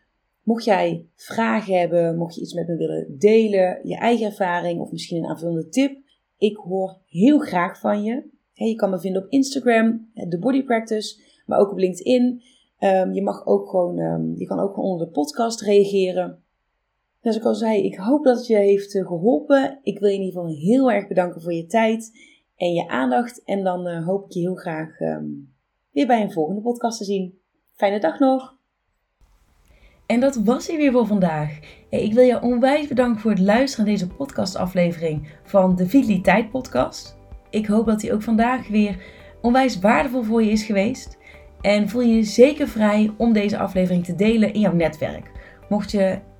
Mocht 0.43 0.65
jij 0.65 1.07
vragen 1.15 1.79
hebben, 1.79 2.17
mocht 2.17 2.35
je 2.35 2.41
iets 2.41 2.55
met 2.55 2.69
me 2.69 2.77
willen 2.77 3.19
delen, 3.19 3.81
je 3.83 3.97
eigen 3.97 4.27
ervaring 4.27 4.81
of 4.81 4.91
misschien 4.91 5.23
een 5.23 5.31
aanvullende 5.31 5.69
tip, 5.69 5.99
ik 6.41 6.57
hoor 6.57 6.99
heel 7.07 7.39
graag 7.39 7.81
van 7.81 8.03
je. 8.03 8.23
je 8.53 8.75
kan 8.75 8.91
me 8.91 9.01
vinden 9.01 9.23
op 9.23 9.31
Instagram, 9.31 10.11
de 10.29 10.39
Body 10.39 10.65
Practice, 10.65 11.21
maar 11.47 11.59
ook 11.59 11.71
op 11.71 11.79
LinkedIn. 11.79 12.43
Um, 12.79 13.13
je 13.13 13.23
mag 13.23 13.47
ook 13.47 13.69
gewoon, 13.69 13.99
um, 13.99 14.35
je 14.37 14.47
kan 14.47 14.61
ook 14.61 14.75
gewoon 14.75 14.91
onder 14.91 15.07
de 15.07 15.13
podcast 15.13 15.61
reageren. 15.61 16.43
Zoals 17.21 17.37
ik 17.37 17.45
al 17.45 17.55
zei, 17.55 17.85
ik 17.85 17.97
hoop 17.97 18.25
dat 18.25 18.37
het 18.37 18.47
je 18.47 18.57
heeft 18.57 18.95
eh, 18.95 19.07
geholpen. 19.07 19.79
Ik 19.83 19.99
wil 19.99 20.09
je 20.09 20.15
in 20.15 20.23
ieder 20.23 20.41
geval 20.41 20.57
heel 20.57 20.91
erg 20.91 21.09
bedanken 21.09 21.43
voor 21.43 21.53
je 21.53 21.67
tijd 21.67 22.11
en 22.57 22.73
je 22.73 22.89
aandacht. 22.89 23.45
En 23.45 23.65
dan 23.65 23.89
uh, 23.89 24.07
hoop 24.07 24.25
ik 24.25 24.33
je 24.33 24.41
heel 24.41 24.55
graag 24.55 25.01
um, 25.01 25.55
weer 25.91 26.07
bij 26.07 26.23
een 26.23 26.33
volgende 26.33 26.61
podcast 26.61 26.99
te 26.99 27.05
zien. 27.05 27.39
Fijne 27.73 28.01
dag 28.01 28.19
nog! 28.19 28.59
En 30.07 30.21
dat 30.21 30.37
was 30.37 30.67
hij 30.67 30.77
weer 30.77 30.93
voor 30.93 31.07
vandaag. 31.07 31.59
Ik 31.91 32.13
wil 32.13 32.25
je 32.25 32.43
onwijs 32.43 32.87
bedanken 32.87 33.21
voor 33.21 33.31
het 33.31 33.41
luisteren 33.41 33.87
naar 33.87 33.95
deze 33.95 34.09
podcastaflevering 34.09 35.29
van 35.45 35.77
de 35.77 35.87
Vitaliteit 35.87 36.51
Podcast. 36.51 37.19
Ik 37.51 37.67
hoop 37.67 37.87
dat 37.87 38.03
hij 38.03 38.13
ook 38.13 38.23
vandaag 38.23 38.69
weer 38.69 39.03
onwijs 39.43 39.79
waardevol 39.79 40.23
voor 40.23 40.43
je 40.43 40.51
is 40.51 40.65
geweest. 40.65 41.19
En 41.61 41.89
voel 41.89 42.03
je 42.03 42.15
je 42.15 42.23
zeker 42.23 42.69
vrij 42.69 43.15
om 43.17 43.33
deze 43.33 43.59
aflevering 43.59 44.05
te 44.05 44.15
delen 44.15 44.53
in 44.53 44.61
jouw 44.61 44.75
netwerk. 44.75 45.31
Mocht 45.69 45.91
je 45.91 46.19